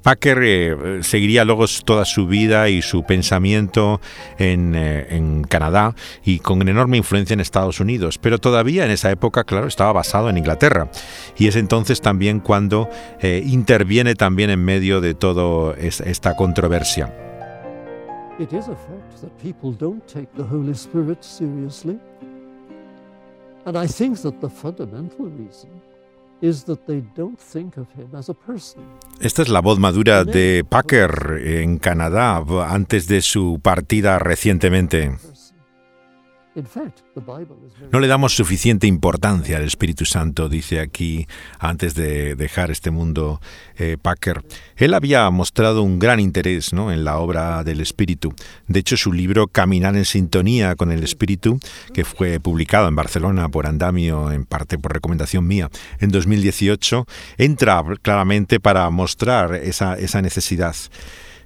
Packer 0.00 1.02
seguiría 1.02 1.44
luego 1.44 1.64
toda 1.84 2.04
su 2.04 2.28
vida 2.28 2.68
y 2.68 2.82
su 2.82 3.04
pensamiento 3.04 4.00
en, 4.38 4.76
en, 4.76 5.42
Canadá 5.42 5.96
y 6.24 6.38
con 6.38 6.66
enorme 6.68 6.98
influencia 6.98 7.34
en 7.34 7.40
Estados 7.40 7.80
Unidos, 7.80 8.18
pero 8.18 8.38
todavía 8.38 8.84
en 8.84 8.92
esa 8.92 9.10
época, 9.10 9.42
claro, 9.42 9.66
estaba 9.66 9.92
basado 9.92 10.30
en 10.30 10.38
Inglaterra. 10.38 10.88
Y 11.36 11.48
es 11.48 11.56
entonces 11.56 12.00
también 12.00 12.38
cuando 12.38 12.88
interviene 13.22 14.14
también 14.14 14.50
en 14.50 14.64
medio 14.64 15.00
de 15.00 15.14
toda 15.22 15.76
esta 15.78 16.34
controversia. 16.34 17.06
It 18.40 18.52
is 18.52 18.66
a 18.66 18.74
fact 18.74 19.20
that 19.22 19.30
people 19.40 19.70
don't 19.72 20.04
take 20.08 20.28
the 20.36 20.42
Holy 20.42 20.74
Spirit 20.74 21.22
seriously. 21.22 21.96
And 23.64 23.76
I 23.76 23.86
think 23.86 24.18
that 24.22 24.40
the 24.40 24.50
fundamental 24.50 25.26
reason 25.26 25.70
is 26.40 26.64
that 26.64 26.84
they 26.86 27.04
don't 27.14 27.38
think 27.38 27.76
of 27.76 27.86
him 27.94 28.08
as 28.16 28.28
a 28.28 28.34
person. 28.34 28.82
Esta 29.20 29.42
es 29.42 29.48
la 29.48 29.60
voz 29.60 29.78
madura 29.78 30.24
de 30.24 30.64
Packer 30.68 31.40
en 31.40 31.78
Canadá 31.78 32.42
antes 32.66 33.06
de 33.06 33.20
su 33.20 33.60
partida 33.62 34.18
recientemente. 34.18 35.12
No 37.90 38.00
le 38.00 38.08
damos 38.08 38.34
suficiente 38.34 38.86
importancia 38.86 39.56
al 39.56 39.64
Espíritu 39.64 40.04
Santo, 40.04 40.48
dice 40.48 40.80
aquí 40.80 41.26
antes 41.58 41.94
de 41.94 42.34
dejar 42.36 42.70
este 42.70 42.90
mundo 42.90 43.40
eh, 43.76 43.96
Packer. 44.00 44.42
Él 44.76 44.94
había 44.94 45.30
mostrado 45.30 45.82
un 45.82 45.98
gran 45.98 46.20
interés 46.20 46.72
¿no? 46.72 46.92
en 46.92 47.04
la 47.04 47.18
obra 47.18 47.64
del 47.64 47.80
Espíritu. 47.80 48.34
De 48.68 48.80
hecho, 48.80 48.96
su 48.96 49.12
libro 49.12 49.46
Caminar 49.46 49.96
en 49.96 50.04
sintonía 50.04 50.76
con 50.76 50.92
el 50.92 51.02
Espíritu, 51.02 51.58
que 51.94 52.04
fue 52.04 52.38
publicado 52.40 52.88
en 52.88 52.96
Barcelona 52.96 53.48
por 53.48 53.66
Andamio, 53.66 54.30
en 54.30 54.44
parte 54.44 54.78
por 54.78 54.92
recomendación 54.92 55.46
mía, 55.46 55.70
en 56.00 56.10
2018, 56.10 57.06
entra 57.38 57.82
claramente 58.02 58.60
para 58.60 58.88
mostrar 58.90 59.54
esa, 59.54 59.94
esa 59.94 60.20
necesidad. 60.20 60.74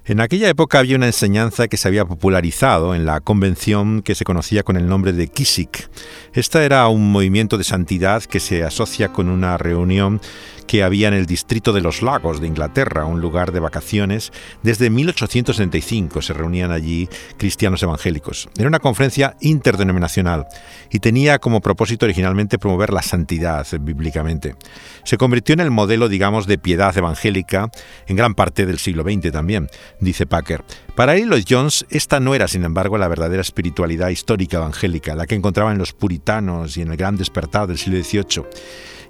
En 0.09 0.21
aquella 0.21 0.47
época 0.47 0.79
había 0.79 0.95
una 0.95 1.07
enseñanza 1.07 1.67
que 1.67 1.75
se 1.75 1.89
había 1.89 2.05
popularizado 2.05 2.95
en 2.95 3.05
la 3.05 3.19
convención 3.19 4.01
que 4.01 4.15
se 4.15 4.23
conocía 4.23 4.63
con 4.63 4.77
el 4.77 4.87
nombre 4.87 5.11
de 5.11 5.27
Kisik. 5.27 5.89
Esta 6.31 6.63
era 6.63 6.87
un 6.87 7.11
movimiento 7.11 7.57
de 7.57 7.65
santidad 7.65 8.23
que 8.23 8.39
se 8.39 8.63
asocia 8.63 9.09
con 9.09 9.27
una 9.27 9.57
reunión 9.57 10.21
que 10.67 10.83
había 10.83 11.07
en 11.07 11.13
el 11.13 11.25
distrito 11.25 11.73
de 11.73 11.81
los 11.81 12.01
Lagos 12.01 12.41
de 12.41 12.47
Inglaterra, 12.47 13.05
un 13.05 13.21
lugar 13.21 13.51
de 13.51 13.59
vacaciones. 13.59 14.31
Desde 14.61 14.89
1865 14.89 16.21
se 16.21 16.33
reunían 16.33 16.71
allí 16.71 17.09
cristianos 17.37 17.81
evangélicos. 17.81 18.49
Era 18.57 18.67
una 18.67 18.79
conferencia 18.79 19.35
interdenominacional 19.39 20.45
y 20.91 20.99
tenía 20.99 21.39
como 21.39 21.61
propósito 21.61 22.05
originalmente 22.05 22.59
promover 22.59 22.93
la 22.93 23.01
santidad 23.01 23.65
bíblicamente. 23.79 24.55
Se 25.03 25.17
convirtió 25.17 25.53
en 25.53 25.61
el 25.61 25.71
modelo, 25.71 26.09
digamos, 26.09 26.47
de 26.47 26.57
piedad 26.57 26.95
evangélica 26.97 27.71
en 28.05 28.15
gran 28.15 28.35
parte 28.35 28.65
del 28.65 28.79
siglo 28.79 29.03
XX 29.03 29.31
también, 29.31 29.67
dice 29.99 30.25
Packer. 30.25 30.63
Para 30.95 31.17
Lloyd 31.17 31.45
Jones, 31.47 31.85
esta 31.89 32.19
no 32.19 32.35
era, 32.35 32.47
sin 32.47 32.63
embargo, 32.63 32.97
la 32.97 33.07
verdadera 33.07 33.41
espiritualidad 33.41 34.09
histórica 34.09 34.57
evangélica, 34.57 35.15
la 35.15 35.27
que 35.27 35.35
encontraba 35.35 35.71
en 35.71 35.77
los 35.77 35.93
puritanos 35.93 36.75
y 36.75 36.81
en 36.81 36.91
el 36.91 36.97
gran 36.97 37.15
despertar 37.15 37.67
del 37.67 37.77
siglo 37.77 38.03
XVIII. 38.03 38.45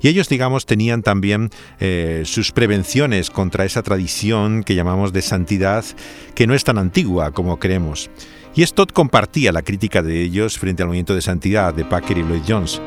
Y 0.01 0.07
ellos, 0.07 0.29
digamos, 0.29 0.65
tenían 0.65 1.03
también 1.03 1.49
eh, 1.79 2.23
sus 2.25 2.51
prevenciones 2.51 3.29
contra 3.29 3.65
esa 3.65 3.83
tradición 3.83 4.63
que 4.63 4.75
llamamos 4.75 5.13
de 5.13 5.21
santidad, 5.21 5.85
que 6.35 6.47
no 6.47 6.53
es 6.53 6.63
tan 6.63 6.77
antigua 6.77 7.31
como 7.31 7.59
creemos. 7.59 8.09
Y 8.55 8.65
Stott 8.65 8.91
compartía 8.91 9.51
la 9.51 9.61
crítica 9.61 10.01
de 10.01 10.21
ellos 10.21 10.57
frente 10.57 10.81
al 10.81 10.87
movimiento 10.87 11.13
de 11.13 11.21
santidad 11.21 11.73
de 11.73 11.85
Packer 11.85 12.17
y 12.17 12.23
Lloyd 12.23 12.41
Jones. 12.47 12.81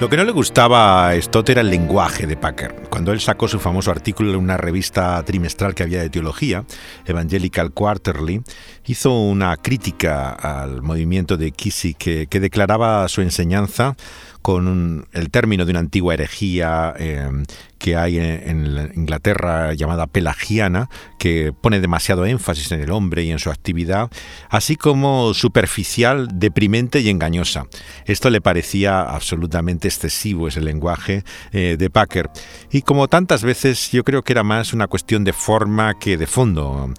Lo 0.00 0.10
que 0.10 0.16
no 0.16 0.24
le 0.24 0.32
gustaba 0.32 1.08
a 1.08 1.22
Stott 1.22 1.50
era 1.50 1.60
el 1.60 1.70
lenguaje 1.70 2.26
de 2.26 2.36
Packer. 2.36 2.74
Cuando 2.90 3.12
él 3.12 3.20
sacó 3.20 3.46
su 3.46 3.60
famoso 3.60 3.92
artículo 3.92 4.30
en 4.30 4.36
una 4.36 4.56
revista 4.56 5.22
trimestral 5.22 5.74
que 5.74 5.84
había 5.84 6.02
de 6.02 6.10
teología, 6.10 6.64
Evangelical 7.06 7.70
Quarterly, 7.70 8.42
hizo 8.86 9.16
una 9.16 9.56
crítica 9.56 10.30
al 10.30 10.82
movimiento 10.82 11.36
de 11.36 11.52
Kisi 11.52 11.94
que, 11.94 12.26
que 12.26 12.40
declaraba 12.40 13.06
su 13.08 13.20
enseñanza 13.20 13.96
con 14.44 15.08
el 15.14 15.30
término 15.30 15.64
de 15.64 15.70
una 15.70 15.80
antigua 15.80 16.12
herejía 16.12 16.92
eh, 16.98 17.30
que 17.78 17.96
hay 17.96 18.18
en, 18.18 18.92
Inglaterra 18.94 19.72
llamada 19.72 20.06
pelagiana, 20.06 20.90
que 21.18 21.54
pone 21.58 21.80
demasiado 21.80 22.26
énfasis 22.26 22.70
en 22.72 22.82
el 22.82 22.90
hombre 22.90 23.22
y 23.22 23.30
en 23.30 23.38
su 23.38 23.48
actividad, 23.48 24.10
así 24.50 24.76
como 24.76 25.32
superficial, 25.32 26.28
deprimente 26.34 27.00
y 27.00 27.08
engañosa. 27.08 27.64
Esto 28.04 28.28
le 28.28 28.42
parecía 28.42 29.00
absolutamente 29.00 29.88
excesivo, 29.88 30.46
ese 30.46 30.60
lenguaje 30.60 31.24
eh, 31.52 31.76
de 31.78 31.88
Packer. 31.88 32.28
Y 32.70 32.82
como 32.82 33.08
tantas 33.08 33.44
veces, 33.44 33.92
yo 33.92 34.04
creo 34.04 34.20
que 34.24 34.34
era 34.34 34.42
más 34.42 34.74
una 34.74 34.88
cuestión 34.88 35.24
de 35.24 35.32
forma 35.32 35.98
que 35.98 36.18
de 36.18 36.26
fondo. 36.26 36.92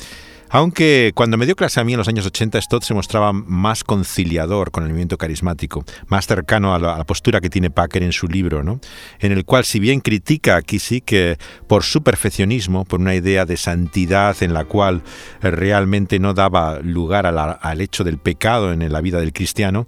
Aunque 0.56 1.12
cuando 1.14 1.36
me 1.36 1.46
dio 1.46 1.58
clase 1.58 1.82
a 1.82 1.84
mí 1.84 1.92
en 1.92 1.98
los 1.98 2.08
años 2.08 2.26
80, 2.26 2.62
Stott 2.62 2.84
se 2.84 2.94
mostraba 2.94 3.34
más 3.34 3.84
conciliador 3.84 4.72
con 4.72 4.84
el 4.84 4.90
movimiento 4.92 5.18
carismático, 5.18 5.84
más 6.08 6.28
cercano 6.28 6.74
a 6.74 6.80
la, 6.80 7.04
postura 7.04 7.42
que 7.42 7.50
tiene 7.50 7.72
Packer 7.72 8.04
en 8.04 8.14
su 8.14 8.30
libro, 8.30 8.64
¿no? 8.64 8.80
en 9.20 9.34
el 9.34 9.44
cual, 9.44 9.66
si 9.66 9.82
bien 9.82 10.00
critica 10.00 10.56
aquí 10.56 10.80
sí 10.80 11.02
que 11.02 11.38
por 11.68 11.84
su 11.84 12.04
perfeccionismo, 12.04 12.86
por 12.86 13.02
una 13.02 13.16
idea 13.16 13.44
de 13.46 13.58
santidad 13.58 14.42
en 14.42 14.54
la 14.54 14.64
cual 14.64 15.04
realmente 15.42 16.20
no 16.20 16.34
daba 16.34 16.80
lugar 16.80 17.26
al 17.26 17.82
hecho 17.82 18.06
del 18.06 18.18
pecado 18.18 18.72
en 18.72 18.94
la 18.94 19.02
vida 19.02 19.20
del 19.20 19.34
cristiano, 19.34 19.86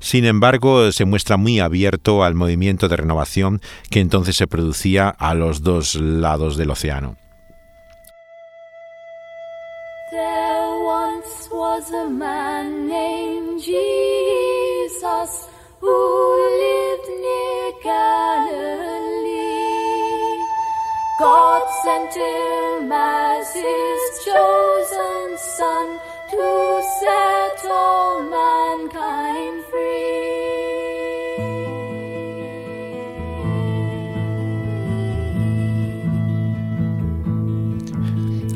sin 0.00 0.24
embargo, 0.24 0.92
se 0.92 1.04
muestra 1.04 1.36
muy 1.36 1.60
abierto 1.60 2.24
al 2.24 2.34
movimiento 2.34 2.88
de 2.88 2.96
renovación 2.96 3.60
que 3.90 4.00
entonces 4.00 4.34
se 4.36 4.46
producía 4.46 5.10
a 5.10 5.34
los 5.34 5.62
dos 5.62 5.94
lados 5.96 6.56
del 6.56 6.70
océano. 6.70 7.18
Was 11.50 11.90
a 11.90 12.08
man 12.08 12.86
named 12.86 13.60
Jesus 13.62 15.48
who 15.80 15.96
lived 16.62 17.08
near 17.24 17.72
Galilee. 17.82 19.26
God 21.18 21.62
sent 21.82 22.14
him 22.14 22.92
as 22.92 23.52
his 23.54 24.24
chosen 24.24 25.38
son 25.38 25.98
to 26.30 26.82
set 27.00 27.70
all 27.70 28.22
mankind 28.22 29.64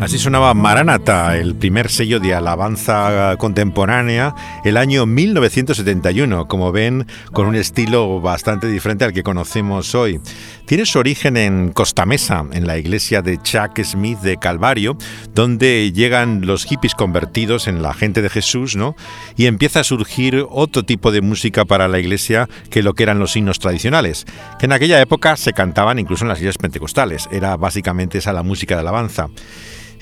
Así 0.01 0.19
sonaba 0.19 0.55
Maranata, 0.55 1.37
el 1.37 1.55
primer 1.55 1.91
sello 1.91 2.21
de 2.21 2.35
alabanza 2.35 3.37
contemporánea, 3.37 4.35
el 4.65 4.79
año 4.79 5.05
1971, 5.05 6.49
como 6.49 6.73
ven, 6.73 7.07
con 7.33 7.47
un 7.47 7.55
estilo 7.55 8.19
bastante 8.19 8.67
diferente 8.67 9.05
al 9.05 9.13
que 9.13 9.23
conocemos 9.23 9.95
hoy. 9.95 10.19
Tiene 10.65 10.87
su 10.87 10.99
origen 10.99 11.37
en 11.37 11.71
Costa 11.73 12.07
Mesa, 12.07 12.47
en 12.51 12.67
la 12.67 12.79
iglesia 12.79 13.21
de 13.21 13.43
Chuck 13.43 13.79
Smith 13.83 14.21
de 14.21 14.39
Calvario, 14.39 14.97
donde 15.35 15.93
llegan 15.93 16.47
los 16.47 16.65
hippies 16.65 16.95
convertidos 16.95 17.69
en 17.69 17.83
la 17.83 17.93
gente 17.93 18.23
de 18.23 18.31
Jesús, 18.31 18.77
¿no? 18.77 18.97
Y 19.37 19.45
empieza 19.45 19.81
a 19.81 19.85
surgir 19.85 20.47
otro 20.49 20.83
tipo 20.83 21.13
de 21.13 21.21
música 21.21 21.67
para 21.67 21.89
la 21.89 21.99
iglesia 21.99 22.49
que 22.71 22.83
lo 22.83 22.95
que 22.95 23.03
eran 23.03 23.19
los 23.19 23.37
himnos 23.37 23.59
tradicionales, 23.59 24.25
que 24.59 24.65
en 24.65 24.73
aquella 24.73 24.99
época 24.99 25.37
se 25.37 25.53
cantaban 25.53 25.99
incluso 25.99 26.25
en 26.25 26.31
las 26.31 26.39
iglesias 26.39 26.57
pentecostales. 26.57 27.29
Era 27.31 27.59
básicamente 27.59 28.17
esa 28.17 28.33
la 28.33 28.43
música 28.43 28.77
de 28.77 28.81
alabanza. 28.81 29.29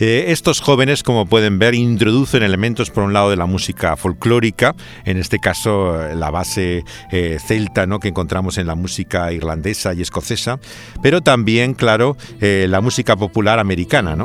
Eh, 0.00 0.26
estos 0.28 0.60
jóvenes, 0.60 1.02
como 1.02 1.26
pueden 1.26 1.58
ver, 1.58 1.74
introducen 1.74 2.42
elementos 2.42 2.90
por 2.90 3.04
un 3.04 3.12
lado 3.12 3.30
de 3.30 3.36
la 3.36 3.46
música 3.46 3.96
folclórica, 3.96 4.76
en 5.04 5.16
este 5.16 5.40
caso 5.40 6.00
eh, 6.04 6.14
la 6.14 6.30
base 6.30 6.84
eh, 7.10 7.38
celta 7.44 7.86
¿no? 7.86 7.98
que 7.98 8.08
encontramos 8.08 8.58
en 8.58 8.68
la 8.68 8.76
música 8.76 9.32
irlandesa 9.32 9.94
y 9.94 10.02
escocesa, 10.02 10.60
pero 11.02 11.20
también, 11.20 11.74
claro, 11.74 12.16
la 12.40 12.80
música 12.80 13.16
popular 13.16 13.58
americana. 13.58 14.16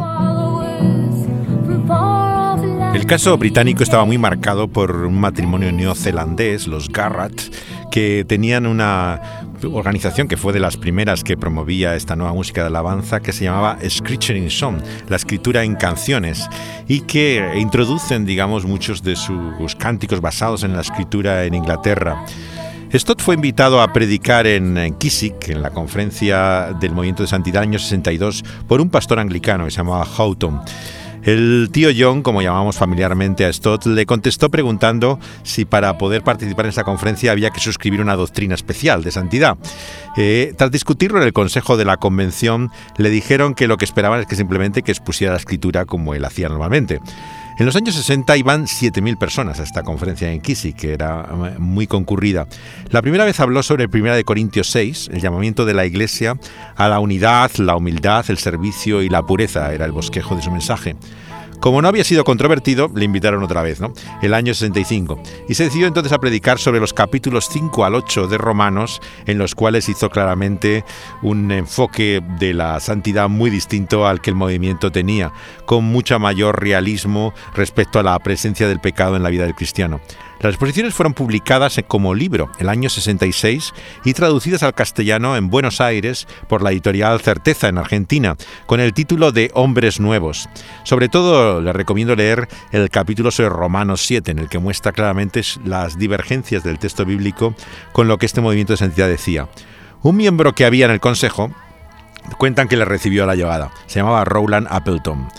El 2.93 3.07
caso 3.07 3.35
británico 3.37 3.81
estaba 3.81 4.05
muy 4.05 4.19
marcado 4.19 4.67
por 4.67 4.95
un 4.95 5.19
matrimonio 5.19 5.71
neozelandés, 5.71 6.67
los 6.67 6.89
Garratt, 6.89 7.41
que 7.91 8.23
tenían 8.27 8.67
una 8.67 9.42
organización 9.71 10.27
que 10.27 10.37
fue 10.37 10.53
de 10.53 10.59
las 10.59 10.77
primeras 10.77 11.23
que 11.23 11.37
promovía 11.37 11.95
esta 11.95 12.15
nueva 12.15 12.33
música 12.33 12.61
de 12.61 12.67
alabanza 12.67 13.19
que 13.19 13.31
se 13.31 13.45
llamaba 13.45 13.77
Scripture 13.87 14.37
in 14.37 14.49
Song, 14.49 14.81
la 15.07 15.15
escritura 15.15 15.63
en 15.63 15.75
canciones, 15.75 16.47
y 16.87 17.01
que 17.01 17.53
introducen, 17.55 18.25
digamos, 18.25 18.65
muchos 18.65 19.03
de 19.03 19.15
sus 19.15 19.75
cánticos 19.75 20.21
basados 20.21 20.63
en 20.63 20.73
la 20.73 20.81
escritura 20.81 21.45
en 21.45 21.53
Inglaterra. 21.53 22.25
Stott 22.93 23.21
fue 23.21 23.35
invitado 23.35 23.81
a 23.81 23.91
predicar 23.91 24.45
en 24.45 24.95
Kisik, 24.99 25.49
en 25.49 25.63
la 25.63 25.71
conferencia 25.71 26.75
del 26.79 26.91
Movimiento 26.91 27.23
de 27.23 27.27
Santidad 27.27 27.63
año 27.63 27.79
62, 27.79 28.43
por 28.67 28.81
un 28.81 28.89
pastor 28.89 29.19
anglicano 29.19 29.65
que 29.65 29.71
se 29.71 29.77
llamaba 29.77 30.05
Houghton. 30.05 30.61
El 31.23 31.69
tío 31.71 31.89
John, 31.97 32.21
como 32.21 32.41
llamamos 32.41 32.77
familiarmente 32.77 33.45
a 33.45 33.53
Stott, 33.53 33.85
le 33.85 34.05
contestó 34.05 34.49
preguntando 34.49 35.19
si 35.43 35.63
para 35.63 35.97
poder 35.97 36.21
participar 36.21 36.65
en 36.65 36.69
esa 36.69 36.83
conferencia 36.83 37.31
había 37.31 37.49
que 37.49 37.61
suscribir 37.61 38.01
una 38.01 38.15
doctrina 38.15 38.55
especial 38.55 39.03
de 39.03 39.11
santidad. 39.11 39.57
Eh, 40.17 40.53
tras 40.57 40.71
discutirlo 40.71 41.19
en 41.19 41.23
el 41.23 41.33
Consejo 41.33 41.77
de 41.77 41.85
la 41.85 41.97
Convención, 41.97 42.71
le 42.97 43.09
dijeron 43.09 43.55
que 43.55 43.67
lo 43.67 43.77
que 43.77 43.85
esperaban 43.85 44.19
es 44.19 44.27
que 44.27 44.35
simplemente 44.35 44.81
que 44.81 44.91
expusiera 44.91 45.33
la 45.33 45.39
escritura 45.39 45.85
como 45.85 46.13
él 46.13 46.25
hacía 46.25 46.49
normalmente. 46.49 46.99
En 47.57 47.67
los 47.67 47.75
años 47.75 47.93
60 47.93 48.35
iban 48.37 48.65
7.000 48.65 49.17
personas 49.17 49.59
a 49.59 49.63
esta 49.63 49.83
conferencia 49.83 50.31
en 50.31 50.41
Kisi, 50.41 50.73
que 50.73 50.93
era 50.93 51.27
eh, 51.29 51.55
muy 51.59 51.85
concurrida. 51.85 52.47
La 52.89 53.01
primera 53.01 53.25
vez 53.25 53.39
habló 53.39 53.61
sobre 53.61 53.85
1 53.85 54.15
de 54.15 54.23
Corintios 54.23 54.69
6, 54.71 55.11
el 55.13 55.21
llamamiento 55.21 55.63
de 55.65 55.75
la 55.75 55.85
Iglesia 55.85 56.35
a 56.75 56.87
la 56.87 56.99
unidad, 56.99 57.51
la 57.57 57.75
humildad, 57.75 58.25
el 58.29 58.39
servicio 58.39 59.03
y 59.03 59.09
la 59.09 59.21
pureza, 59.21 59.71
era 59.71 59.85
el 59.85 59.91
bosquejo 59.91 60.35
de 60.35 60.41
su 60.41 60.49
mensaje. 60.49 60.95
Como 61.63 61.81
no 61.81 61.87
había 61.87 62.03
sido 62.03 62.25
controvertido, 62.25 62.91
le 62.93 63.05
invitaron 63.05 63.41
otra 63.41 63.61
vez, 63.61 63.79
¿no? 63.79 63.93
El 64.21 64.33
año 64.33 64.53
65. 64.53 65.17
Y 65.47 65.53
se 65.53 65.63
decidió 65.63 65.87
entonces 65.87 66.11
a 66.11 66.19
predicar 66.19 66.59
sobre 66.59 66.81
los 66.81 66.91
capítulos 66.91 67.47
5 67.49 67.85
al 67.85 67.95
8 67.95 68.27
de 68.27 68.37
Romanos, 68.37 68.99
en 69.27 69.37
los 69.37 69.55
cuales 69.55 69.87
hizo 69.87 70.09
claramente 70.09 70.83
un 71.21 71.49
enfoque 71.53 72.21
de 72.37 72.53
la 72.53 72.81
santidad 72.81 73.29
muy 73.29 73.49
distinto 73.49 74.05
al 74.05 74.19
que 74.19 74.31
el 74.31 74.35
movimiento 74.35 74.91
tenía, 74.91 75.31
con 75.65 75.85
mucha 75.85 76.19
mayor 76.19 76.61
realismo 76.61 77.33
respecto 77.55 77.97
a 77.97 78.03
la 78.03 78.19
presencia 78.19 78.67
del 78.67 78.81
pecado 78.81 79.15
en 79.15 79.23
la 79.23 79.29
vida 79.29 79.45
del 79.45 79.55
cristiano. 79.55 80.01
Las 80.43 80.55
exposiciones 80.55 80.93
fueron 80.93 81.13
publicadas 81.13 81.79
como 81.87 82.13
libro 82.13 82.51
el 82.59 82.67
año 82.67 82.89
66 82.89 83.73
y 84.03 84.11
traducidas 84.11 84.61
al 84.61 84.73
castellano 84.73 85.37
en 85.37 85.49
Buenos 85.49 85.79
Aires 85.79 86.27
por 86.49 86.61
la 86.61 86.73
editorial 86.73 87.21
Certeza 87.21 87.69
en 87.69 87.77
Argentina, 87.77 88.35
con 88.65 88.81
el 88.81 88.93
título 88.93 89.31
de 89.31 89.51
Hombres 89.53 90.01
Nuevos. 90.01 90.49
Sobre 90.83 91.07
todo 91.07 91.61
les 91.61 91.73
recomiendo 91.73 92.13
leer 92.17 92.49
el 92.73 92.89
capítulo 92.89 93.31
sobre 93.31 93.51
Romanos 93.51 94.05
7, 94.05 94.31
en 94.31 94.39
el 94.39 94.49
que 94.49 94.59
muestra 94.59 94.91
claramente 94.91 95.41
las 95.63 95.97
divergencias 95.97 96.61
del 96.61 96.77
texto 96.77 97.05
bíblico 97.05 97.55
con 97.93 98.09
lo 98.09 98.17
que 98.17 98.25
este 98.25 98.41
movimiento 98.41 98.73
de 98.73 98.77
santidad 98.77 99.07
decía. 99.07 99.47
Un 100.01 100.17
miembro 100.17 100.51
que 100.51 100.65
había 100.65 100.83
en 100.83 100.91
el 100.91 100.99
consejo 100.99 101.51
cuentan 102.37 102.67
que 102.67 102.75
le 102.75 102.83
recibió 102.83 103.25
la 103.25 103.35
llegada. 103.35 103.71
Se 103.87 103.99
llamaba 103.99 104.25
Rowland 104.25 104.67
Appleton. 104.69 105.29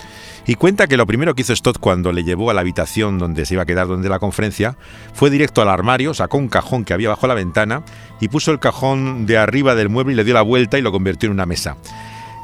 Y 0.46 0.56
cuenta 0.56 0.86
que 0.86 0.96
lo 0.96 1.06
primero 1.06 1.34
que 1.34 1.42
hizo 1.42 1.56
Stott 1.56 1.78
cuando 1.78 2.12
le 2.12 2.22
llevó 2.22 2.50
a 2.50 2.54
la 2.54 2.60
habitación 2.60 3.18
donde 3.18 3.46
se 3.46 3.54
iba 3.54 3.62
a 3.62 3.66
quedar 3.66 3.86
donde 3.86 4.10
la 4.10 4.18
conferencia 4.18 4.76
fue 5.14 5.30
directo 5.30 5.62
al 5.62 5.70
armario, 5.70 6.12
sacó 6.12 6.36
un 6.36 6.48
cajón 6.48 6.84
que 6.84 6.92
había 6.92 7.08
bajo 7.08 7.26
la 7.26 7.34
ventana 7.34 7.82
y 8.20 8.28
puso 8.28 8.52
el 8.52 8.58
cajón 8.58 9.24
de 9.24 9.38
arriba 9.38 9.74
del 9.74 9.88
mueble 9.88 10.12
y 10.12 10.16
le 10.16 10.24
dio 10.24 10.34
la 10.34 10.42
vuelta 10.42 10.78
y 10.78 10.82
lo 10.82 10.92
convirtió 10.92 11.28
en 11.28 11.32
una 11.32 11.46
mesa. 11.46 11.76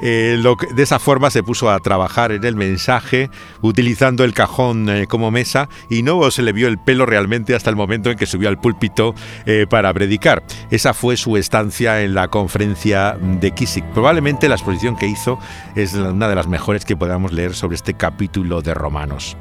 Eh, 0.03 0.43
de 0.75 0.83
esa 0.83 0.99
forma 0.99 1.31
se 1.31 1.43
puso 1.43 1.71
a 1.71 1.79
trabajar 1.81 2.33
en 2.33 2.45
el 2.45 2.57
mensaje 2.57 3.31
utilizando 3.61 4.25
el 4.25 4.35
cajón 4.35 4.89
eh, 4.89 5.07
como 5.07 5.31
mesa 5.31 5.69
y 5.89 6.03
no 6.03 6.31
se 6.31 6.43
le 6.43 6.53
vio 6.53 6.69
el 6.69 6.79
pelo 6.79 7.07
realmente 7.07 7.55
hasta 7.55 7.71
el 7.71 7.77
momento 7.77 8.11
en 8.11 8.19
que 8.19 8.27
subió 8.27 8.49
al 8.49 8.59
púlpito 8.59 9.15
eh, 9.47 9.67
para 9.69 9.93
predicar. 9.93 10.43
Esa 10.71 10.95
fue 10.95 11.17
su 11.17 11.37
estancia 11.37 12.03
en 12.03 12.15
la 12.15 12.29
conferencia 12.29 13.17
de 13.21 13.51
Kissick. 13.53 13.85
Probablemente 13.93 14.49
la 14.49 14.55
exposición 14.55 14.97
que 14.97 15.07
hizo 15.07 15.39
es 15.75 15.95
una 15.95 16.29
de 16.29 16.35
las 16.35 16.47
mejores 16.47 16.85
que 16.85 16.97
podamos 16.97 17.33
leer 17.33 17.55
sobre 17.55 17.77
este 17.77 17.95
capítulo 17.95 18.63
de 18.63 18.75
Romanos. 18.75 19.37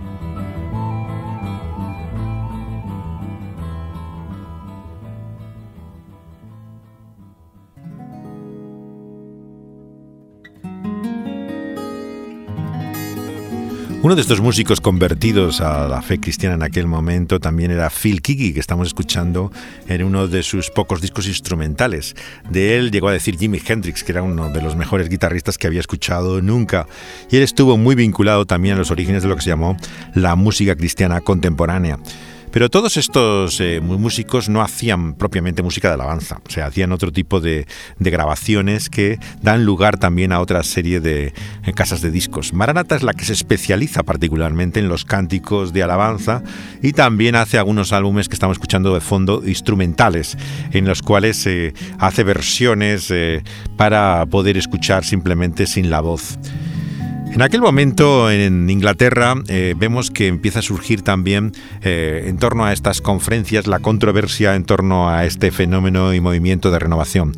Uno 14.01 14.15
de 14.15 14.21
estos 14.21 14.39
músicos 14.39 14.79
convertidos 14.79 15.59
a 15.59 15.89
la 15.89 16.01
fe 16.01 16.21
cristiana 16.21 16.55
en 16.55 16.63
aquel 16.63 16.87
momento 16.87 17.41
también 17.41 17.69
era 17.69 17.89
Phil 17.89 18.21
Kiki, 18.21 18.53
que 18.53 18.61
estamos 18.61 18.87
escuchando 18.87 19.51
en 19.89 20.05
uno 20.05 20.29
de 20.29 20.41
sus 20.41 20.69
pocos 20.69 21.01
discos 21.01 21.27
instrumentales. 21.27 22.15
De 22.49 22.77
él 22.77 22.91
llegó 22.91 23.09
a 23.09 23.11
decir 23.11 23.37
Jimi 23.37 23.59
Hendrix, 23.67 24.05
que 24.05 24.13
era 24.13 24.23
uno 24.23 24.47
de 24.51 24.61
los 24.61 24.77
mejores 24.77 25.09
guitarristas 25.09 25.57
que 25.57 25.67
había 25.67 25.81
escuchado 25.81 26.41
nunca. 26.41 26.87
Y 27.29 27.35
él 27.35 27.43
estuvo 27.43 27.75
muy 27.75 27.93
vinculado 27.95 28.45
también 28.45 28.75
a 28.75 28.77
los 28.77 28.89
orígenes 28.89 29.21
de 29.23 29.27
lo 29.27 29.35
que 29.35 29.41
se 29.41 29.49
llamó 29.49 29.75
la 30.13 30.37
música 30.37 30.77
cristiana 30.77 31.19
contemporánea. 31.19 31.99
Pero 32.51 32.69
todos 32.69 32.97
estos 32.97 33.59
eh, 33.61 33.79
músicos 33.79 34.49
no 34.49 34.61
hacían 34.61 35.13
propiamente 35.13 35.61
música 35.61 35.87
de 35.87 35.93
alabanza, 35.93 36.41
o 36.47 36.49
sea, 36.49 36.65
hacían 36.65 36.91
otro 36.91 37.11
tipo 37.11 37.39
de, 37.39 37.67
grabaciones 37.99 38.89
que 38.89 39.19
dan 39.41 39.65
lugar 39.65 39.97
también 39.97 40.31
a 40.31 40.39
otra 40.39 40.63
serie 40.63 40.99
de 40.99 41.27
eh, 41.27 41.73
casas 41.73 42.01
de 42.01 42.09
discos. 42.09 42.53
Maranata 42.53 42.95
es 42.95 43.03
la 43.03 43.13
que 43.13 43.25
se 43.25 43.33
especializa 43.33 44.03
particularmente 44.03 44.79
en 44.79 44.89
los 44.89 45.05
cánticos 45.05 45.73
de 45.73 45.83
alabanza 45.83 46.41
y 46.81 46.93
también 46.93 47.35
hace 47.35 47.59
algunos 47.59 47.93
álbumes 47.93 48.27
que 48.27 48.33
estamos 48.33 48.55
escuchando 48.55 48.93
de 48.93 49.01
fondo 49.01 49.43
instrumentales, 49.45 50.37
en 50.71 50.85
los 50.85 51.01
cuales 51.01 51.37
se 51.37 51.73
hace 51.99 52.23
versiones 52.23 53.11
eh, 53.11 53.43
para 53.77 54.25
poder 54.25 54.57
escuchar 54.57 55.05
simplemente 55.05 55.67
sin 55.67 55.89
la 55.89 56.01
voz. 56.01 56.39
En 57.31 57.43
aquel 57.43 57.61
momento 57.61 58.29
en 58.31 58.69
Inglaterra 58.69 59.35
eh, 59.47 59.75
vemos 59.77 60.11
que 60.11 60.27
empieza 60.27 60.59
a 60.59 60.61
surgir 60.61 61.03
también 61.03 61.53
eh, 61.83 62.25
en 62.27 62.37
torno 62.37 62.65
a 62.65 62.73
estas 62.73 63.01
conferencias 63.01 63.67
la 63.67 63.79
controversia 63.79 64.55
en 64.55 64.65
torno 64.65 65.09
a 65.09 65.25
este 65.25 65.51
fenómeno 65.51 66.13
y 66.13 66.19
movimiento 66.19 66.71
de 66.71 66.79
renovación. 66.79 67.33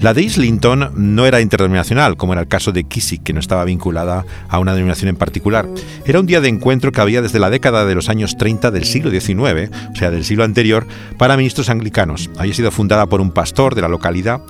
La 0.00 0.14
de 0.14 0.22
Islington 0.22 0.92
no 0.94 1.26
era 1.26 1.42
interdenominacional, 1.42 2.16
como 2.16 2.32
era 2.32 2.40
el 2.40 2.48
caso 2.48 2.72
de 2.72 2.84
Kissick, 2.84 3.22
que 3.22 3.34
no 3.34 3.40
estaba 3.40 3.66
vinculada 3.66 4.24
a 4.48 4.58
una 4.58 4.72
denominación 4.72 5.10
en 5.10 5.16
particular. 5.16 5.68
Era 6.06 6.20
un 6.20 6.26
día 6.26 6.40
de 6.40 6.48
encuentro 6.48 6.90
que 6.90 7.02
había 7.02 7.20
desde 7.20 7.38
la 7.38 7.50
década 7.50 7.84
de 7.84 7.94
los 7.94 8.08
años 8.08 8.38
30 8.38 8.70
del 8.70 8.84
siglo 8.84 9.10
XIX, 9.10 9.70
o 9.92 9.96
sea, 9.96 10.10
del 10.10 10.24
siglo 10.24 10.44
anterior, 10.44 10.86
para 11.18 11.36
ministros 11.36 11.68
anglicanos. 11.68 12.30
Había 12.38 12.54
sido 12.54 12.70
fundada 12.70 13.06
por 13.06 13.20
un 13.20 13.30
pastor 13.30 13.74
de 13.74 13.82
la 13.82 13.88
localidad 13.88 14.40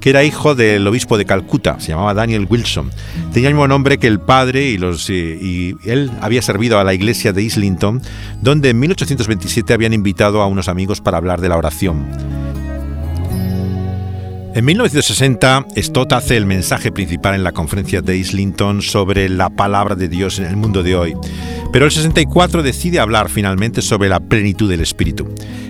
que 0.00 0.10
era 0.10 0.24
hijo 0.24 0.54
del 0.54 0.86
obispo 0.86 1.18
de 1.18 1.24
Calcuta, 1.24 1.78
se 1.78 1.88
llamaba 1.88 2.14
Daniel 2.14 2.46
Wilson. 2.48 2.90
Tenía 3.32 3.48
el 3.48 3.54
mismo 3.54 3.68
nombre 3.68 3.98
que 3.98 4.06
el 4.06 4.18
padre 4.18 4.70
y, 4.70 4.76
eh, 4.76 5.38
y 5.40 5.76
él 5.88 6.10
había 6.20 6.42
servido 6.42 6.78
a 6.78 6.84
la 6.84 6.94
iglesia 6.94 7.32
de 7.32 7.42
Islington, 7.42 8.02
donde 8.40 8.70
en 8.70 8.80
1827 8.80 9.72
habían 9.72 9.92
invitado 9.92 10.40
a 10.42 10.46
unos 10.46 10.68
amigos 10.68 11.00
para 11.00 11.18
hablar 11.18 11.40
de 11.40 11.48
la 11.48 11.56
oración. 11.56 12.06
En 14.52 14.64
1960, 14.64 15.66
Stott 15.76 16.12
hace 16.12 16.36
el 16.36 16.44
mensaje 16.44 16.90
principal 16.90 17.36
en 17.36 17.44
la 17.44 17.52
conferencia 17.52 18.02
de 18.02 18.16
Islington 18.16 18.82
sobre 18.82 19.28
la 19.28 19.48
palabra 19.48 19.94
de 19.94 20.08
Dios 20.08 20.40
en 20.40 20.46
el 20.46 20.56
mundo 20.56 20.82
de 20.82 20.96
hoy, 20.96 21.14
pero 21.72 21.84
el 21.84 21.90
64 21.90 22.62
decide 22.62 23.00
hablar 23.00 23.28
finalmente 23.28 23.82
sobre 23.82 24.08
la 24.08 24.20
plenitud 24.20 24.68
del 24.68 24.80
Espíritu. 24.80 25.28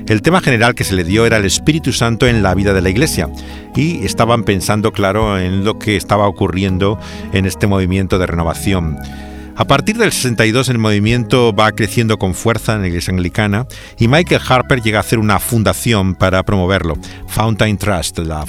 El 0.09 0.23
tema 0.23 0.41
general 0.41 0.75
que 0.75 0.85
se 0.85 0.95
le 0.95 1.05
dio 1.05 1.27
era 1.27 1.37
el 1.37 1.45
Espíritu 1.45 1.93
Santo 1.93 2.27
en 2.27 2.43
la 2.43 2.55
vida 2.55 2.73
de 2.73 2.81
la 2.81 2.91
Iglesia, 2.91 3.29
y 3.77 4.05
estaban 4.05 4.45
pensando, 4.45 4.93
claro, 4.93 5.39
en 5.39 5.65
lo 5.65 5.79
que 5.79 5.97
estaba 5.97 6.27
ocurriendo 6.27 6.99
en 7.33 7.47
este 7.47 7.67
movimiento 7.67 8.19
de 8.19 8.27
renovación. 8.27 8.97
A 9.57 9.67
partir 9.67 9.99
del 9.99 10.13
62 10.13 10.69
el 10.69 10.79
movimiento 10.79 11.53
va 11.53 11.73
creciendo 11.73 12.19
con 12.19 12.35
fuerza 12.35 12.75
en 12.75 12.83
la 12.83 12.89
iglesia 12.89 13.13
anglicana 13.13 13.67
y 13.99 14.09
Michael 14.09 14.41
Harper 14.49 14.81
llega 14.81 14.99
a 14.99 15.01
hacer 15.01 15.19
una 15.19 15.39
fundación 15.39 16.15
para 16.15 16.43
promoverlo, 16.43 16.97
Fountain 17.29 17.77
Trust, 17.77 18.19
la, 18.21 18.47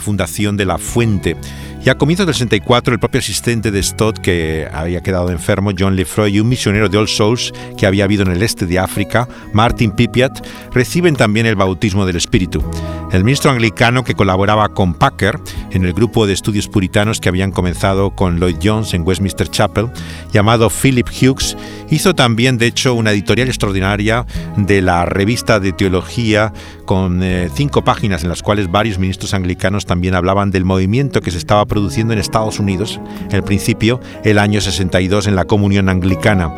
fundación 0.00 0.56
de 0.56 0.66
la 0.66 0.78
fuente. 0.78 1.36
Y 1.84 1.88
a 1.88 1.94
comienzos 1.94 2.26
del 2.26 2.34
64, 2.34 2.92
el 2.92 3.00
propio 3.00 3.20
asistente 3.20 3.70
de 3.70 3.82
Stott, 3.82 4.18
que 4.18 4.68
había 4.70 5.00
quedado 5.02 5.30
enfermo, 5.30 5.70
John 5.76 5.96
Lefroy, 5.96 6.36
y 6.36 6.40
un 6.40 6.48
misionero 6.48 6.90
de 6.90 6.98
All 6.98 7.08
Souls 7.08 7.52
que 7.78 7.86
había 7.86 8.04
habido 8.04 8.22
en 8.22 8.32
el 8.32 8.42
este 8.42 8.66
de 8.66 8.78
África, 8.78 9.26
Martin 9.54 9.92
Pipiat, 9.92 10.46
reciben 10.74 11.16
también 11.16 11.46
el 11.46 11.56
bautismo 11.56 12.04
del 12.04 12.16
Espíritu. 12.16 12.62
El 13.12 13.24
ministro 13.24 13.50
anglicano 13.50 14.04
que 14.04 14.14
colaboraba 14.14 14.68
con 14.68 14.94
Packer 14.94 15.40
en 15.72 15.84
el 15.84 15.92
grupo 15.92 16.28
de 16.28 16.32
estudios 16.32 16.68
puritanos 16.68 17.20
que 17.20 17.28
habían 17.28 17.50
comenzado 17.50 18.10
con 18.10 18.38
Lloyd 18.38 18.58
Jones 18.62 18.94
en 18.94 19.02
Westminster 19.02 19.48
Chapel, 19.48 19.90
llamado 20.32 20.70
Philip 20.70 21.08
Hughes, 21.08 21.56
hizo 21.90 22.14
también, 22.14 22.56
de 22.56 22.66
hecho, 22.66 22.94
una 22.94 23.10
editorial 23.10 23.48
extraordinaria 23.48 24.26
de 24.56 24.80
la 24.80 25.06
revista 25.06 25.58
de 25.58 25.72
teología 25.72 26.52
con 26.84 27.24
eh, 27.24 27.50
cinco 27.52 27.82
páginas 27.82 28.22
en 28.22 28.28
las 28.28 28.42
cuales 28.42 28.70
varios 28.70 29.00
ministros 29.00 29.34
anglicanos 29.34 29.86
también 29.86 30.14
hablaban 30.14 30.52
del 30.52 30.64
movimiento 30.64 31.20
que 31.20 31.32
se 31.32 31.38
estaba 31.38 31.66
produciendo 31.66 32.12
en 32.12 32.20
Estados 32.20 32.60
Unidos, 32.60 33.00
en 33.32 33.42
principio, 33.42 34.00
el 34.22 34.38
año 34.38 34.60
62 34.60 35.26
en 35.26 35.34
la 35.34 35.46
comunión 35.46 35.88
anglicana, 35.88 36.54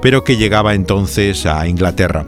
pero 0.00 0.24
que 0.24 0.38
llegaba 0.38 0.72
entonces 0.72 1.44
a 1.44 1.66
Inglaterra. 1.68 2.26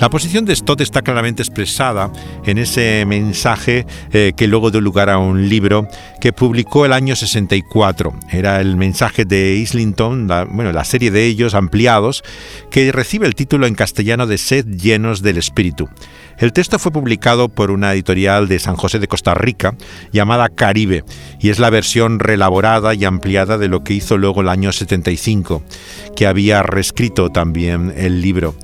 La 0.00 0.10
posición 0.10 0.44
de 0.44 0.54
Stott 0.54 0.80
está 0.80 1.02
claramente 1.02 1.42
expresada 1.42 2.10
en 2.44 2.58
ese 2.58 3.04
mensaje 3.06 3.86
eh, 4.12 4.32
que 4.36 4.48
luego 4.48 4.70
dio 4.70 4.80
lugar 4.80 5.08
a 5.08 5.18
un 5.18 5.48
libro 5.48 5.88
que 6.20 6.32
publicó 6.32 6.84
el 6.84 6.92
año 6.92 7.14
64. 7.14 8.12
Era 8.30 8.60
el 8.60 8.76
mensaje 8.76 9.24
de 9.24 9.54
Islington, 9.54 10.26
bueno, 10.50 10.72
la 10.72 10.84
serie 10.84 11.10
de 11.10 11.26
ellos 11.26 11.54
ampliados, 11.54 12.24
que 12.70 12.90
recibe 12.90 13.26
el 13.26 13.36
título 13.36 13.66
en 13.66 13.76
castellano 13.76 14.26
de 14.26 14.36
Sed 14.36 14.66
llenos 14.66 15.22
del 15.22 15.38
Espíritu. 15.38 15.88
El 16.38 16.52
texto 16.52 16.80
fue 16.80 16.90
publicado 16.90 17.48
por 17.48 17.70
una 17.70 17.92
editorial 17.92 18.48
de 18.48 18.58
San 18.58 18.74
José 18.74 18.98
de 18.98 19.06
Costa 19.08 19.34
Rica 19.34 19.76
llamada 20.12 20.48
Caribe 20.48 21.04
y 21.38 21.50
es 21.50 21.60
la 21.60 21.70
versión 21.70 22.18
relaborada 22.18 22.94
y 22.94 23.04
ampliada 23.04 23.58
de 23.58 23.68
lo 23.68 23.84
que 23.84 23.94
hizo 23.94 24.18
luego 24.18 24.40
el 24.40 24.48
año 24.48 24.72
75, 24.72 25.62
que 26.16 26.26
había 26.26 26.64
reescrito 26.64 27.30
también 27.30 27.94
el 27.96 28.20
libro. 28.20 28.56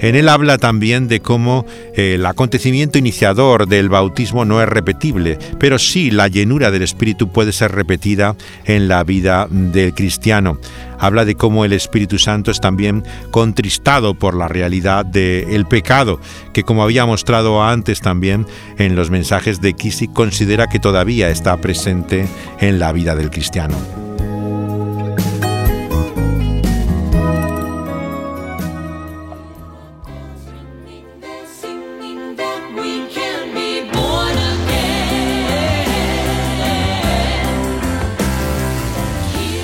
En 0.00 0.14
él 0.14 0.28
habla 0.28 0.58
también 0.58 1.08
de 1.08 1.20
cómo 1.20 1.66
eh, 1.94 2.14
el 2.14 2.26
acontecimiento 2.26 2.98
iniciador 2.98 3.66
del 3.66 3.88
bautismo 3.88 4.44
no 4.44 4.62
es 4.62 4.68
repetible, 4.68 5.38
pero 5.58 5.78
sí 5.78 6.10
la 6.10 6.28
llenura 6.28 6.70
del 6.70 6.82
Espíritu 6.82 7.32
puede 7.32 7.52
ser 7.52 7.72
repetida 7.72 8.36
en 8.64 8.88
la 8.88 9.02
vida 9.04 9.48
del 9.50 9.94
cristiano. 9.94 10.58
Habla 11.00 11.24
de 11.24 11.34
cómo 11.34 11.64
el 11.64 11.72
Espíritu 11.72 12.18
Santo 12.18 12.50
es 12.50 12.60
también 12.60 13.04
contristado 13.30 14.14
por 14.14 14.34
la 14.34 14.48
realidad 14.48 15.04
del 15.04 15.66
pecado, 15.66 16.20
que 16.52 16.62
como 16.62 16.82
había 16.82 17.06
mostrado 17.06 17.62
antes 17.62 18.00
también 18.00 18.46
en 18.78 18.96
los 18.96 19.10
mensajes 19.10 19.60
de 19.60 19.74
Kisi, 19.74 20.08
considera 20.08 20.66
que 20.66 20.78
todavía 20.78 21.28
está 21.28 21.56
presente 21.56 22.26
en 22.60 22.78
la 22.78 22.92
vida 22.92 23.14
del 23.14 23.30
cristiano. 23.30 24.07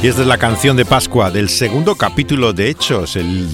Y 0.05 0.09
esta 0.09 0.21
es 0.21 0.29
la 0.29 0.37
canción 0.37 0.77
de 0.77 0.85
Pascua 0.85 1.31
del 1.31 1.49
segundo 1.49 1.95
capítulo 1.95 2.53
de 2.53 2.69
Hechos, 2.69 3.17
el, 3.17 3.49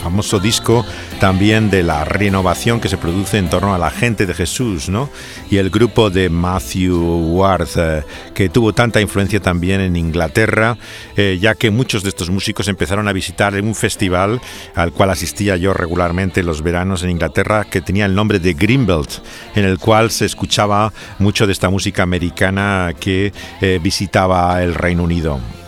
famoso 0.00 0.38
disco 0.38 0.82
también 1.20 1.68
de 1.68 1.82
la 1.82 2.06
renovación 2.06 2.80
que 2.80 2.88
se 2.88 2.96
produce 2.96 3.36
en 3.36 3.50
torno 3.50 3.74
a 3.74 3.78
la 3.78 3.90
gente 3.90 4.24
de 4.24 4.32
Jesús, 4.32 4.88
¿no? 4.88 5.10
Y 5.50 5.58
el 5.58 5.68
grupo 5.68 6.08
de 6.08 6.30
Matthew 6.30 7.36
Ward, 7.36 7.68
eh, 7.76 8.02
que 8.32 8.48
tuvo 8.48 8.72
tanta 8.72 9.02
influencia 9.02 9.40
también 9.40 9.82
en 9.82 9.94
Inglaterra, 9.94 10.78
eh, 11.18 11.36
ya 11.38 11.54
que 11.54 11.70
muchos 11.70 12.02
de 12.02 12.08
estos 12.08 12.30
músicos 12.30 12.68
empezaron 12.68 13.06
a 13.06 13.12
visitar 13.12 13.52
un 13.60 13.74
festival 13.74 14.40
al 14.74 14.92
cual 14.92 15.10
asistía 15.10 15.58
yo 15.58 15.74
regularmente 15.74 16.42
los 16.42 16.62
veranos 16.62 17.02
en 17.02 17.10
Inglaterra, 17.10 17.66
que 17.70 17.82
tenía 17.82 18.06
el 18.06 18.14
nombre 18.14 18.38
de 18.38 18.54
Greenbelt, 18.54 19.18
en 19.54 19.66
el 19.66 19.78
cual 19.78 20.10
se 20.10 20.24
escuchaba 20.24 20.94
mucho 21.18 21.46
de 21.46 21.52
esta 21.52 21.68
música 21.68 22.02
americana 22.02 22.94
que 22.98 23.34
eh, 23.60 23.78
visitaba 23.82 24.62
el 24.62 24.74
Reino 24.74 25.02
Unido. 25.02 25.59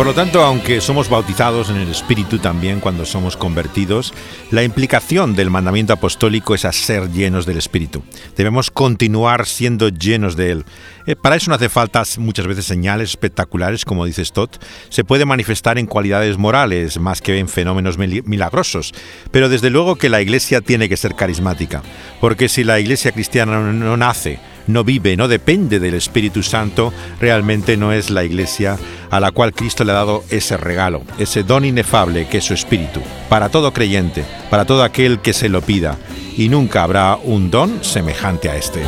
Por 0.00 0.06
lo 0.06 0.14
tanto, 0.14 0.42
aunque 0.42 0.80
somos 0.80 1.10
bautizados 1.10 1.68
en 1.68 1.76
el 1.76 1.90
Espíritu 1.90 2.38
también 2.38 2.80
cuando 2.80 3.04
somos 3.04 3.36
convertidos, 3.36 4.14
la 4.50 4.62
implicación 4.62 5.34
del 5.34 5.50
mandamiento 5.50 5.92
apostólico 5.92 6.54
es 6.54 6.64
a 6.64 6.72
ser 6.72 7.10
llenos 7.12 7.44
del 7.44 7.58
Espíritu. 7.58 8.02
Debemos 8.34 8.70
continuar 8.70 9.44
siendo 9.44 9.90
llenos 9.90 10.36
de 10.36 10.52
Él. 10.52 10.64
Eh, 11.04 11.16
para 11.16 11.36
eso 11.36 11.50
no 11.50 11.56
hace 11.56 11.68
falta 11.68 12.02
muchas 12.16 12.46
veces 12.46 12.64
señales 12.64 13.10
espectaculares, 13.10 13.84
como 13.84 14.06
dice 14.06 14.24
Stott. 14.24 14.64
Se 14.88 15.04
puede 15.04 15.26
manifestar 15.26 15.76
en 15.76 15.84
cualidades 15.84 16.38
morales 16.38 16.98
más 16.98 17.20
que 17.20 17.38
en 17.38 17.46
fenómenos 17.46 17.98
milagrosos. 17.98 18.94
Pero 19.30 19.50
desde 19.50 19.68
luego 19.68 19.96
que 19.96 20.08
la 20.08 20.22
Iglesia 20.22 20.62
tiene 20.62 20.88
que 20.88 20.96
ser 20.96 21.14
carismática. 21.14 21.82
Porque 22.22 22.48
si 22.48 22.64
la 22.64 22.80
Iglesia 22.80 23.12
cristiana 23.12 23.60
no 23.60 23.96
nace 23.98 24.40
no 24.66 24.84
vive, 24.84 25.16
no 25.16 25.28
depende 25.28 25.80
del 25.80 25.94
Espíritu 25.94 26.42
Santo, 26.42 26.92
realmente 27.20 27.76
no 27.76 27.92
es 27.92 28.10
la 28.10 28.24
iglesia 28.24 28.78
a 29.10 29.20
la 29.20 29.32
cual 29.32 29.52
Cristo 29.52 29.84
le 29.84 29.92
ha 29.92 29.96
dado 29.96 30.24
ese 30.30 30.56
regalo, 30.56 31.02
ese 31.18 31.42
don 31.42 31.64
inefable 31.64 32.28
que 32.28 32.38
es 32.38 32.44
su 32.44 32.54
Espíritu, 32.54 33.00
para 33.28 33.48
todo 33.48 33.72
creyente, 33.72 34.24
para 34.50 34.64
todo 34.64 34.84
aquel 34.84 35.20
que 35.20 35.32
se 35.32 35.48
lo 35.48 35.62
pida, 35.62 35.96
y 36.36 36.48
nunca 36.48 36.82
habrá 36.82 37.16
un 37.16 37.50
don 37.50 37.82
semejante 37.82 38.48
a 38.48 38.56
este. 38.56 38.82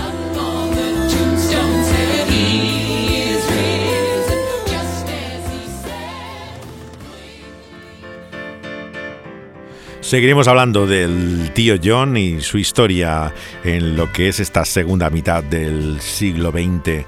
Seguiremos 10.13 10.47
hablando 10.47 10.87
del 10.87 11.53
tío 11.55 11.77
John 11.83 12.19
y 12.19 12.43
su 12.43 12.59
historia 12.59 13.33
en 13.65 13.97
lo 13.97 14.13
que 14.13 14.29
es 14.29 14.41
esta 14.41 14.67
segunda 14.67 15.09
mitad 15.09 15.43
del 15.43 16.03
siglo 16.03 16.51
XX. 16.51 17.07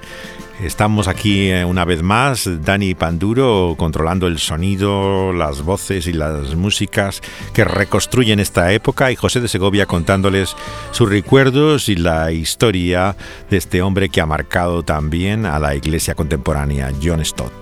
Estamos 0.59 1.07
aquí 1.07 1.51
eh, 1.51 1.65
una 1.65 1.85
vez 1.85 2.01
más, 2.01 2.49
Dani 2.63 2.95
Panduro 2.95 3.75
controlando 3.77 4.25
el 4.25 4.39
sonido, 4.39 5.33
las 5.33 5.61
voces 5.61 6.07
y 6.07 6.13
las 6.13 6.55
músicas 6.55 7.21
que 7.53 7.63
reconstruyen 7.63 8.39
esta 8.39 8.71
época 8.71 9.11
y 9.11 9.15
José 9.15 9.39
de 9.39 9.49
Segovia 9.49 9.85
contándoles 9.85 10.55
sus 10.89 11.07
recuerdos 11.07 11.89
y 11.89 11.97
la 11.97 12.31
historia 12.31 13.15
de 13.51 13.57
este 13.57 13.83
hombre 13.83 14.09
que 14.09 14.19
ha 14.19 14.25
marcado 14.25 14.81
también 14.81 15.45
a 15.45 15.59
la 15.59 15.75
iglesia 15.75 16.15
contemporánea, 16.15 16.91
John 17.03 17.23
Stott. 17.23 17.53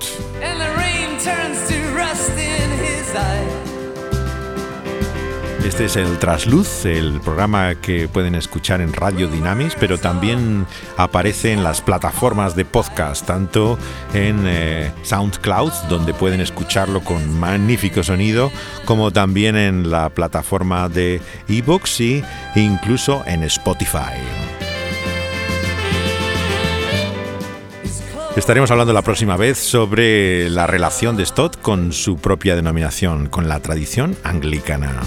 Este 5.66 5.86
es 5.86 5.96
el 5.96 6.20
Trasluz, 6.20 6.86
el 6.86 7.22
programa 7.22 7.76
que 7.76 8.10
pueden 8.10 8.36
escuchar 8.36 8.82
en 8.82 8.92
Radio 8.92 9.30
Dynamis, 9.30 9.76
pero 9.80 9.98
también 9.98 10.68
aparece 10.98 11.54
en 11.54 11.64
las 11.64 11.82
plataformas 11.82 12.56
de 12.56 12.66
podcast, 12.66 13.26
tanto 13.26 13.80
en 14.14 14.44
eh, 14.46 14.92
SoundCloud, 15.04 15.72
donde 15.88 16.14
pueden 16.14 16.42
escucharlo 16.42 17.02
con 17.02 17.40
magnífico 17.40 18.04
sonido, 18.04 18.52
como 18.84 19.12
también 19.12 19.56
en 19.56 19.90
la 19.90 20.10
plataforma 20.10 20.90
de 20.90 21.22
ebooks 21.48 22.02
y 22.02 22.24
incluso 22.56 23.24
en 23.26 23.44
Spotify. 23.44 24.20
Estaremos 28.36 28.70
hablando 28.70 28.92
la 28.92 29.02
próxima 29.02 29.38
vez 29.38 29.60
sobre 29.60 30.50
la 30.50 30.68
relación 30.68 31.16
de 31.16 31.26
Stott 31.26 31.62
con 31.62 31.94
su 31.94 32.18
propia 32.18 32.56
denominación, 32.56 33.30
con 33.30 33.48
la 33.48 33.60
tradición 33.62 34.18
anglicana. 34.24 35.00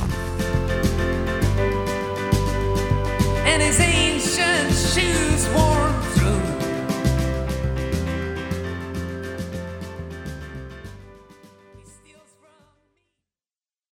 and 3.46 3.62
it's. 3.62 3.86